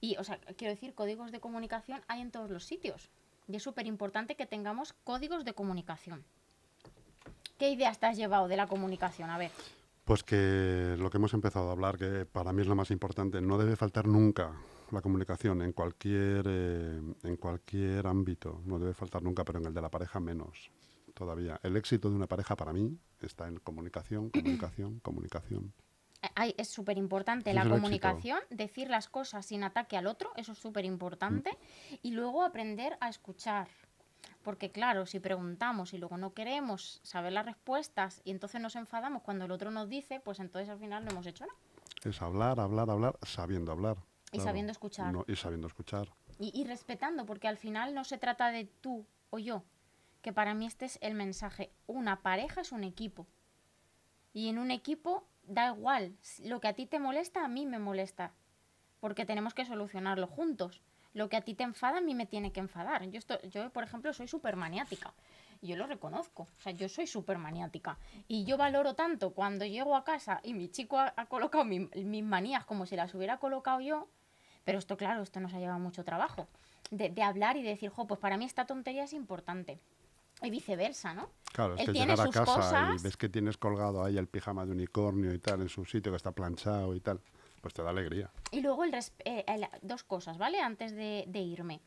Y, 0.00 0.16
o 0.18 0.22
sea, 0.24 0.38
quiero 0.56 0.72
decir, 0.72 0.94
códigos 0.94 1.32
de 1.32 1.40
comunicación 1.40 2.00
hay 2.06 2.20
en 2.20 2.30
todos 2.30 2.50
los 2.50 2.64
sitios. 2.64 3.10
Y 3.50 3.56
es 3.56 3.62
súper 3.62 3.86
importante 3.86 4.36
que 4.36 4.46
tengamos 4.46 4.92
códigos 5.04 5.44
de 5.44 5.54
comunicación. 5.54 6.24
¿Qué 7.58 7.70
ideas 7.70 7.98
te 7.98 8.06
has 8.06 8.16
llevado 8.16 8.48
de 8.48 8.56
la 8.56 8.66
comunicación? 8.66 9.30
A 9.30 9.38
ver. 9.38 9.50
Pues 10.04 10.24
que 10.24 10.96
lo 10.98 11.10
que 11.10 11.18
hemos 11.18 11.34
empezado 11.34 11.68
a 11.68 11.72
hablar, 11.72 11.98
que 11.98 12.24
para 12.26 12.52
mí 12.52 12.62
es 12.62 12.68
lo 12.68 12.74
más 12.74 12.90
importante, 12.90 13.40
no 13.40 13.58
debe 13.58 13.76
faltar 13.76 14.06
nunca 14.06 14.52
la 14.90 15.02
comunicación 15.02 15.62
en 15.62 15.72
cualquier, 15.72 16.44
eh, 16.48 17.00
en 17.22 17.36
cualquier 17.36 18.06
ámbito, 18.06 18.62
no 18.64 18.78
debe 18.78 18.94
faltar 18.94 19.22
nunca, 19.22 19.44
pero 19.44 19.58
en 19.58 19.66
el 19.66 19.74
de 19.74 19.80
la 19.82 19.90
pareja 19.90 20.20
menos 20.20 20.70
todavía. 21.14 21.60
El 21.62 21.76
éxito 21.76 22.08
de 22.08 22.16
una 22.16 22.26
pareja 22.26 22.56
para 22.56 22.72
mí 22.72 22.98
está 23.20 23.46
en 23.46 23.58
comunicación, 23.58 24.30
comunicación, 24.30 25.00
comunicación. 25.00 25.72
Ay, 26.34 26.54
es 26.58 26.68
súper 26.68 26.98
importante 26.98 27.54
la 27.54 27.68
comunicación, 27.68 28.40
decir 28.50 28.90
las 28.90 29.08
cosas 29.08 29.46
sin 29.46 29.64
ataque 29.64 29.96
al 29.96 30.06
otro, 30.06 30.32
eso 30.36 30.52
es 30.52 30.58
súper 30.58 30.84
importante. 30.84 31.50
Mm. 31.50 31.94
Y 32.02 32.10
luego 32.12 32.42
aprender 32.42 32.96
a 33.00 33.08
escuchar. 33.08 33.68
Porque 34.42 34.70
claro, 34.70 35.06
si 35.06 35.20
preguntamos 35.20 35.92
y 35.92 35.98
luego 35.98 36.16
no 36.16 36.32
queremos 36.32 37.00
saber 37.02 37.32
las 37.32 37.46
respuestas 37.46 38.22
y 38.24 38.30
entonces 38.30 38.60
nos 38.60 38.76
enfadamos 38.76 39.22
cuando 39.22 39.44
el 39.44 39.50
otro 39.50 39.70
nos 39.70 39.88
dice, 39.88 40.20
pues 40.20 40.40
entonces 40.40 40.68
al 40.68 40.78
final 40.78 41.04
no 41.04 41.10
hemos 41.10 41.26
hecho 41.26 41.46
nada. 41.46 41.58
Es 42.04 42.22
hablar, 42.22 42.60
hablar, 42.60 42.90
hablar, 42.90 43.18
sabiendo 43.22 43.72
hablar. 43.72 43.96
Y 44.32 44.40
sabiendo 44.40 44.72
escuchar. 44.72 45.12
No, 45.12 45.24
y 45.26 45.36
sabiendo 45.36 45.66
escuchar. 45.66 46.08
Y, 46.38 46.52
y 46.58 46.64
respetando, 46.64 47.26
porque 47.26 47.48
al 47.48 47.58
final 47.58 47.94
no 47.94 48.04
se 48.04 48.16
trata 48.16 48.50
de 48.50 48.64
tú 48.64 49.04
o 49.30 49.38
yo. 49.38 49.64
Que 50.22 50.32
para 50.32 50.54
mí 50.54 50.66
este 50.66 50.84
es 50.84 50.98
el 51.02 51.14
mensaje. 51.14 51.72
Una 51.86 52.22
pareja 52.22 52.60
es 52.60 52.72
un 52.72 52.84
equipo. 52.84 53.26
Y 54.32 54.48
en 54.48 54.58
un 54.58 54.70
equipo 54.70 55.24
da 55.50 55.68
igual. 55.74 56.16
Lo 56.44 56.60
que 56.60 56.68
a 56.68 56.72
ti 56.74 56.86
te 56.86 56.98
molesta, 56.98 57.44
a 57.44 57.48
mí 57.48 57.66
me 57.66 57.78
molesta. 57.78 58.32
Porque 59.00 59.24
tenemos 59.26 59.54
que 59.54 59.64
solucionarlo 59.64 60.26
juntos. 60.26 60.80
Lo 61.12 61.28
que 61.28 61.36
a 61.36 61.40
ti 61.40 61.54
te 61.54 61.64
enfada, 61.64 61.98
a 61.98 62.00
mí 62.00 62.14
me 62.14 62.26
tiene 62.26 62.52
que 62.52 62.60
enfadar. 62.60 63.04
Yo, 63.10 63.18
esto- 63.18 63.40
yo 63.42 63.70
por 63.70 63.82
ejemplo, 63.84 64.12
soy 64.12 64.28
súper 64.28 64.56
maniática. 64.56 65.12
Yo 65.62 65.76
lo 65.76 65.86
reconozco. 65.86 66.44
O 66.44 66.60
sea, 66.62 66.72
yo 66.72 66.88
soy 66.88 67.06
súper 67.06 67.38
maniática. 67.38 67.98
Y 68.28 68.44
yo 68.44 68.56
valoro 68.56 68.94
tanto 68.94 69.30
cuando 69.32 69.64
llego 69.66 69.96
a 69.96 70.04
casa 70.04 70.40
y 70.44 70.54
mi 70.54 70.68
chico 70.68 70.98
ha, 70.98 71.26
colocado 71.26 71.64
mi- 71.64 71.88
mis 71.94 72.24
manías 72.24 72.64
como 72.64 72.86
si 72.86 72.94
las 72.96 73.14
hubiera 73.14 73.38
colocado 73.38 73.80
yo. 73.80 74.08
Pero 74.64 74.78
esto, 74.78 74.96
claro, 74.96 75.22
esto 75.22 75.40
nos 75.40 75.52
ha 75.54 75.58
llevado 75.58 75.78
mucho 75.80 76.04
trabajo. 76.04 76.46
De, 76.90 77.08
de 77.08 77.22
hablar 77.22 77.56
y 77.56 77.62
de 77.62 77.70
decir, 77.70 77.90
jo, 77.90 78.06
pues 78.06 78.20
para 78.20 78.36
mí 78.36 78.44
esta 78.44 78.66
tontería 78.66 79.04
es 79.04 79.12
importante. 79.12 79.80
Y 80.42 80.50
viceversa, 80.50 81.12
¿no? 81.14 81.28
Claro, 81.52 81.74
es 81.74 81.80
Él 81.80 81.86
que 81.86 81.92
tiene 81.92 82.12
llegar 82.12 82.26
a 82.28 82.30
casa 82.30 82.44
cosas. 82.54 83.00
y 83.00 83.02
ves 83.02 83.16
que 83.16 83.28
tienes 83.28 83.56
colgado 83.56 84.04
ahí 84.04 84.16
el 84.16 84.26
pijama 84.28 84.64
de 84.64 84.72
unicornio 84.72 85.34
y 85.34 85.38
tal 85.38 85.60
en 85.62 85.68
su 85.68 85.84
sitio 85.84 86.12
que 86.12 86.16
está 86.16 86.32
planchado 86.32 86.94
y 86.94 87.00
tal, 87.00 87.20
pues 87.60 87.74
te 87.74 87.82
da 87.82 87.90
alegría. 87.90 88.30
Y 88.50 88.60
luego 88.60 88.84
el 88.84 88.94
eh, 88.94 89.44
el- 89.46 89.68
dos 89.82 90.02
cosas, 90.04 90.38
¿vale? 90.38 90.60
Antes 90.60 90.92
de, 90.92 91.24
de 91.28 91.40
irme. 91.40 91.80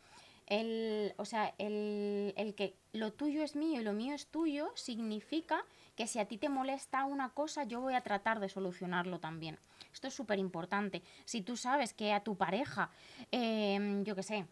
El, 0.45 1.13
o 1.17 1.23
sea, 1.25 1.53
el, 1.57 2.33
el 2.35 2.53
que 2.53 2.75
lo 2.91 3.13
tuyo 3.13 3.43
es 3.43 3.55
mío 3.55 3.79
y 3.79 3.83
lo 3.83 3.93
mío 3.93 4.13
es 4.13 4.27
tuyo 4.27 4.71
significa 4.75 5.63
que 5.95 6.05
si 6.05 6.19
a 6.19 6.27
ti 6.27 6.37
te 6.37 6.49
molesta 6.49 7.05
una 7.05 7.29
cosa, 7.29 7.63
yo 7.63 7.79
voy 7.79 7.93
a 7.93 8.01
tratar 8.01 8.39
de 8.41 8.49
solucionarlo 8.49 9.19
también. 9.19 9.57
Esto 9.93 10.07
es 10.09 10.13
súper 10.13 10.39
importante. 10.39 11.01
Si 11.23 11.41
tú 11.41 11.55
sabes 11.55 11.93
que 11.93 12.11
a 12.11 12.23
tu 12.23 12.35
pareja, 12.35 12.89
em, 13.31 14.03
yo 14.03 14.15
qué 14.15 14.23
sé, 14.23 14.45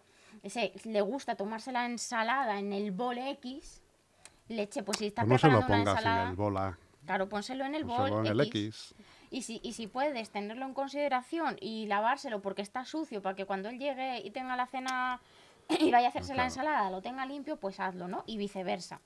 ese, 0.43 0.71
le 0.85 1.01
gusta 1.01 1.35
tomarse 1.35 1.71
la 1.73 1.85
ensalada 1.85 2.57
en 2.59 2.71
el 2.73 2.91
bol 2.91 3.17
X, 3.17 3.80
leche, 4.51 4.83
pues 4.83 4.97
si 4.99 5.07
está 5.07 5.23
Pues 5.23 5.31
no 5.31 5.37
se 5.37 5.47
lo 5.47 5.59
una 5.59 5.67
pongas 5.67 5.97
ensalada... 5.97 6.23
en 6.23 6.29
el 6.29 6.35
bola. 6.35 6.77
Claro, 7.05 7.29
pónselo 7.29 7.65
en 7.65 7.75
el 7.75 7.83
bol 7.83 8.09
Solo 8.09 8.19
en 8.19 8.27
el 8.27 8.41
X. 8.41 8.93
X. 8.93 8.95
Y 9.31 9.41
si, 9.43 9.61
y 9.63 9.73
si 9.73 9.87
puedes 9.87 10.29
tenerlo 10.29 10.65
en 10.65 10.73
consideración 10.73 11.57
y 11.61 11.87
lavárselo 11.87 12.41
porque 12.41 12.61
está 12.61 12.85
sucio, 12.85 13.21
para 13.21 13.35
que 13.35 13.45
cuando 13.45 13.69
él 13.69 13.79
llegue 13.79 14.21
y 14.23 14.31
tenga 14.31 14.55
la 14.55 14.67
cena 14.67 15.21
y 15.79 15.91
vaya 15.91 16.07
a 16.07 16.09
hacerse 16.09 16.35
la 16.35 16.43
ensalada, 16.43 16.89
lo 16.91 17.01
tenga 17.01 17.25
limpio, 17.25 17.57
pues 17.57 17.79
hazlo, 17.79 18.07
¿no? 18.07 18.23
Y 18.27 18.37
viceversa. 18.37 18.99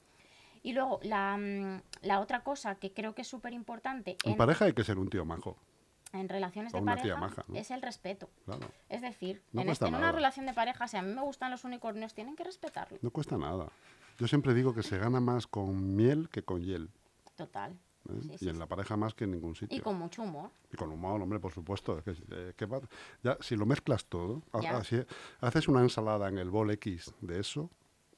Y 0.63 0.73
luego, 0.73 0.99
la, 1.03 1.37
mm, 1.37 1.81
la 2.01 2.19
otra 2.19 2.43
cosa 2.43 2.75
que 2.75 2.91
creo 2.91 3.13
que 3.13 3.21
es 3.21 3.27
súper 3.27 3.53
importante 3.53 4.17
En 4.23 4.31
en, 4.31 4.37
pareja 4.37 4.65
hay 4.65 4.73
que 4.73 4.83
ser 4.83 4.97
un 4.97 5.09
tío 5.09 5.23
majo, 5.23 5.57
en 6.15 6.29
relaciones 6.29 6.71
de 6.73 6.81
pareja 6.81 7.15
maja, 7.17 7.43
¿no? 7.47 7.55
es 7.55 7.71
el 7.71 7.81
respeto. 7.81 8.29
claro. 8.45 8.67
Es 8.89 9.01
decir, 9.01 9.41
No 9.51 9.61
en, 9.61 9.69
este- 9.69 9.87
en 9.87 9.95
una 9.95 10.11
relación 10.11 10.45
de 10.45 10.53
pareja, 10.53 10.87
si 10.87 10.97
a 10.97 11.01
mí 11.01 11.13
me 11.13 11.21
gustan 11.21 11.51
los 11.51 11.63
unicornios, 11.63 12.13
tienen 12.13 12.35
que 12.35 12.43
respetarlo. 12.43 12.97
No 13.01 13.11
cuesta 13.11 13.37
nada. 13.37 13.69
Yo 14.17 14.27
siempre 14.27 14.53
digo 14.53 14.73
que 14.73 14.81
se 14.83 14.97
gana 14.97 15.19
más 15.19 15.45
con 15.47 15.95
miel 15.95 16.29
que 16.29 16.43
con 16.43 16.61
hiel. 16.63 16.89
Total. 17.35 17.73
¿eh? 17.73 18.19
Sí, 18.21 18.29
y 18.33 18.37
sí, 18.37 18.47
en 18.47 18.53
sí. 18.55 18.59
la 18.59 18.65
pareja 18.67 18.95
más 18.95 19.13
que 19.13 19.23
en 19.25 19.31
ningún 19.31 19.55
sitio. 19.55 19.77
Y 19.77 19.81
con 19.81 19.97
mucho 19.97 20.21
humor. 20.23 20.51
Y 20.71 20.77
con 20.77 20.89
humor, 20.91 21.21
hombre, 21.21 21.39
por 21.39 21.51
supuesto. 21.51 21.97
es 21.97 22.03
que, 22.03 22.11
eh, 22.31 22.53
que 22.55 22.65
va- 22.65 22.79
ya, 23.23 23.37
si 23.41 23.55
lo 23.57 23.65
mezclas 23.65 24.05
todo, 24.05 24.41
ha- 24.53 24.77
así- 24.77 25.03
haces 25.41 25.67
una 25.67 25.81
ensalada 25.81 26.29
en 26.29 26.37
el 26.37 26.49
bol 26.49 26.71
X 26.71 27.13
de 27.21 27.39
eso, 27.41 27.69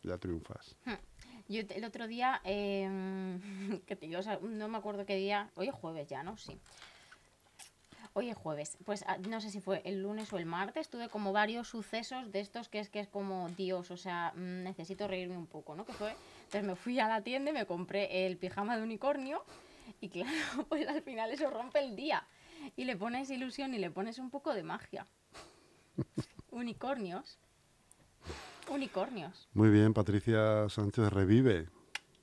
ya 0.03 0.17
triunfas. 0.17 0.75
Yo 1.49 1.65
te- 1.65 1.77
el 1.77 1.85
otro 1.85 2.05
día, 2.07 2.41
eh, 2.43 3.39
que 3.87 3.95
te 3.95 4.15
o 4.17 4.21
sea, 4.21 4.37
no 4.41 4.67
me 4.67 4.77
acuerdo 4.77 5.05
qué 5.05 5.15
día, 5.15 5.49
hoy 5.55 5.69
es 5.69 5.73
jueves 5.73 6.07
ya, 6.07 6.21
¿no? 6.21 6.37
Sí. 6.37 6.59
Hoy 8.13 8.29
es 8.29 8.37
jueves, 8.37 8.77
pues 8.85 9.03
ah, 9.07 9.17
no 9.29 9.39
sé 9.41 9.51
si 9.51 9.61
fue 9.61 9.81
el 9.85 10.01
lunes 10.01 10.33
o 10.33 10.37
el 10.37 10.45
martes, 10.45 10.89
tuve 10.89 11.09
como 11.09 11.33
varios 11.33 11.67
sucesos 11.67 12.31
de 12.31 12.39
estos 12.39 12.67
que 12.67 12.79
es 12.79 12.89
que 12.89 12.99
es 12.99 13.07
como 13.07 13.49
Dios, 13.49 13.91
o 13.91 13.97
sea, 13.97 14.33
mm, 14.35 14.63
necesito 14.63 15.07
reírme 15.07 15.37
un 15.37 15.47
poco, 15.47 15.75
¿no? 15.75 15.85
Que 15.85 15.93
fue, 15.93 16.15
entonces 16.45 16.63
me 16.63 16.75
fui 16.75 16.99
a 16.99 17.07
la 17.07 17.21
tienda 17.21 17.51
y 17.51 17.53
me 17.53 17.65
compré 17.65 18.25
el 18.25 18.37
pijama 18.37 18.75
de 18.75 18.83
unicornio 18.83 19.43
y 20.01 20.09
claro, 20.09 20.65
pues 20.67 20.87
al 20.87 21.01
final 21.01 21.31
eso 21.31 21.49
rompe 21.49 21.79
el 21.79 21.95
día 21.95 22.27
y 22.75 22.85
le 22.85 22.95
pones 22.95 23.29
ilusión 23.29 23.73
y 23.73 23.77
le 23.77 23.91
pones 23.91 24.19
un 24.19 24.29
poco 24.29 24.53
de 24.53 24.63
magia. 24.63 25.05
Unicornios. 26.51 27.37
Unicornios. 28.69 29.47
Muy 29.53 29.69
bien, 29.69 29.93
Patricia 29.93 30.67
Sánchez 30.69 31.11
revive. 31.13 31.69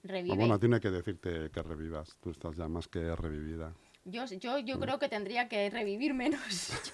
Revive. 0.03 0.35
Ah, 0.35 0.37
bueno, 0.37 0.59
tiene 0.59 0.81
que 0.81 0.91
decirte 0.91 1.51
que 1.51 1.63
revivas. 1.63 2.17
Tú 2.21 2.31
estás 2.31 2.57
ya 2.57 2.69
más 2.69 2.89
que 2.89 3.17
revivida. 3.17 3.73
Yo, 4.05 4.25
yo, 4.27 4.59
yo 4.59 4.79
creo 4.79 4.99
que 4.99 5.09
tendría 5.09 5.49
que 5.49 5.71
revivir 5.71 6.13
menos. 6.15 6.41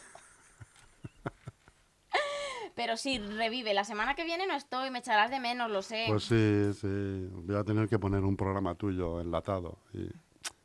Pero 2.75 2.96
sí, 2.96 3.18
revive. 3.18 3.75
La 3.75 3.85
semana 3.85 4.14
que 4.14 4.25
viene 4.25 4.46
no 4.46 4.55
estoy, 4.55 4.90
me 4.90 5.01
echarás 5.01 5.31
de 5.31 5.40
menos, 5.40 5.70
lo 5.70 5.83
sé. 5.83 6.05
Pues 6.09 6.25
sí, 6.25 6.70
sí. 6.81 7.29
Voy 7.33 7.57
a 7.57 7.64
tener 7.64 7.88
que 7.88 7.99
poner 7.99 8.23
un 8.25 8.37
programa 8.37 8.75
tuyo 8.75 9.20
enlatado. 9.20 9.79
y- 9.92 10.09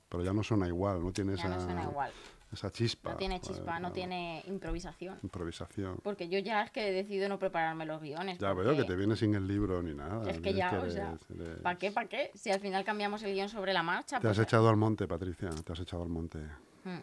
pero 0.08 0.24
ya 0.24 0.32
no 0.32 0.44
suena 0.44 0.68
igual, 0.68 1.04
no 1.04 1.12
tiene 1.12 1.36
ya 1.36 1.44
esa, 1.46 1.50
no 1.50 1.60
suena 1.66 1.84
igual. 1.84 2.12
Esa 2.56 2.72
chispa. 2.72 3.12
No 3.12 3.18
tiene 3.18 3.40
joder, 3.40 3.56
chispa, 3.56 3.74
no 3.74 3.80
claro. 3.80 3.94
tiene 3.94 4.44
improvisación. 4.48 5.20
Improvisación. 5.24 5.98
Porque 6.04 6.28
yo 6.28 6.40
ya 6.40 6.64
es 6.64 6.72
que 6.72 6.90
he 6.90 6.92
decidido 6.92 7.30
no 7.30 7.38
prepararme 7.40 7.86
los 7.86 8.02
guiones. 8.02 8.40
Ya 8.40 8.52
veo 8.54 8.76
que 8.76 8.84
te 8.84 8.96
viene 8.96 9.16
sin 9.16 9.36
el 9.36 9.48
libro 9.48 9.82
ni 9.84 9.94
nada. 9.94 10.30
Es 10.30 10.40
que 10.40 10.54
ya, 10.54 10.72
o 10.72 10.82
eres- 10.82 10.94
sea, 10.94 11.16
eres- 11.34 11.60
¿para 11.62 11.78
qué, 11.78 11.92
para 11.92 12.10
qué? 12.10 12.32
Si 12.34 12.50
al 12.52 12.60
final 12.60 12.84
cambiamos 12.84 13.22
el 13.24 13.34
guion 13.34 13.48
sobre 13.50 13.72
la 13.74 13.84
marcha. 13.84 14.20
Te 14.20 14.28
has 14.28 14.36
pues, 14.38 14.48
echado 14.48 14.68
al 14.70 14.76
monte, 14.78 15.08
Patricia. 15.08 15.50
Te 15.50 15.72
has 15.74 15.80
echado 15.80 16.04
al 16.04 16.10
monte. 16.10 16.40
mm, 16.84 17.00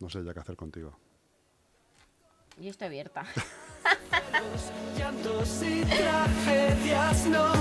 No 0.00 0.08
sé 0.08 0.24
ya 0.24 0.32
qué 0.32 0.40
hacer 0.40 0.56
contigo. 0.56 0.96
Yo 2.60 2.70
estoy 2.70 2.86
abierta. 2.88 3.24
Llantos 4.98 5.62
y 5.62 5.82
tragedias 5.84 7.26
no. 7.26 7.52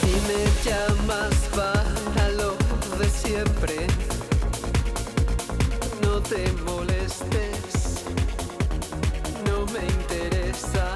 Si 0.00 0.12
me 0.28 0.44
llamas 0.64 1.48
de 2.98 3.08
siempre, 3.10 3.86
no 6.02 6.20
te 6.20 6.52
molestes, 6.64 8.04
no 9.46 9.66
me 9.66 9.84
interesa 9.84 10.94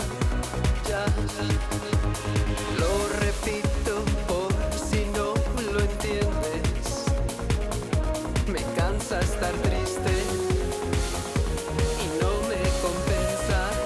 ya. 0.89 2.38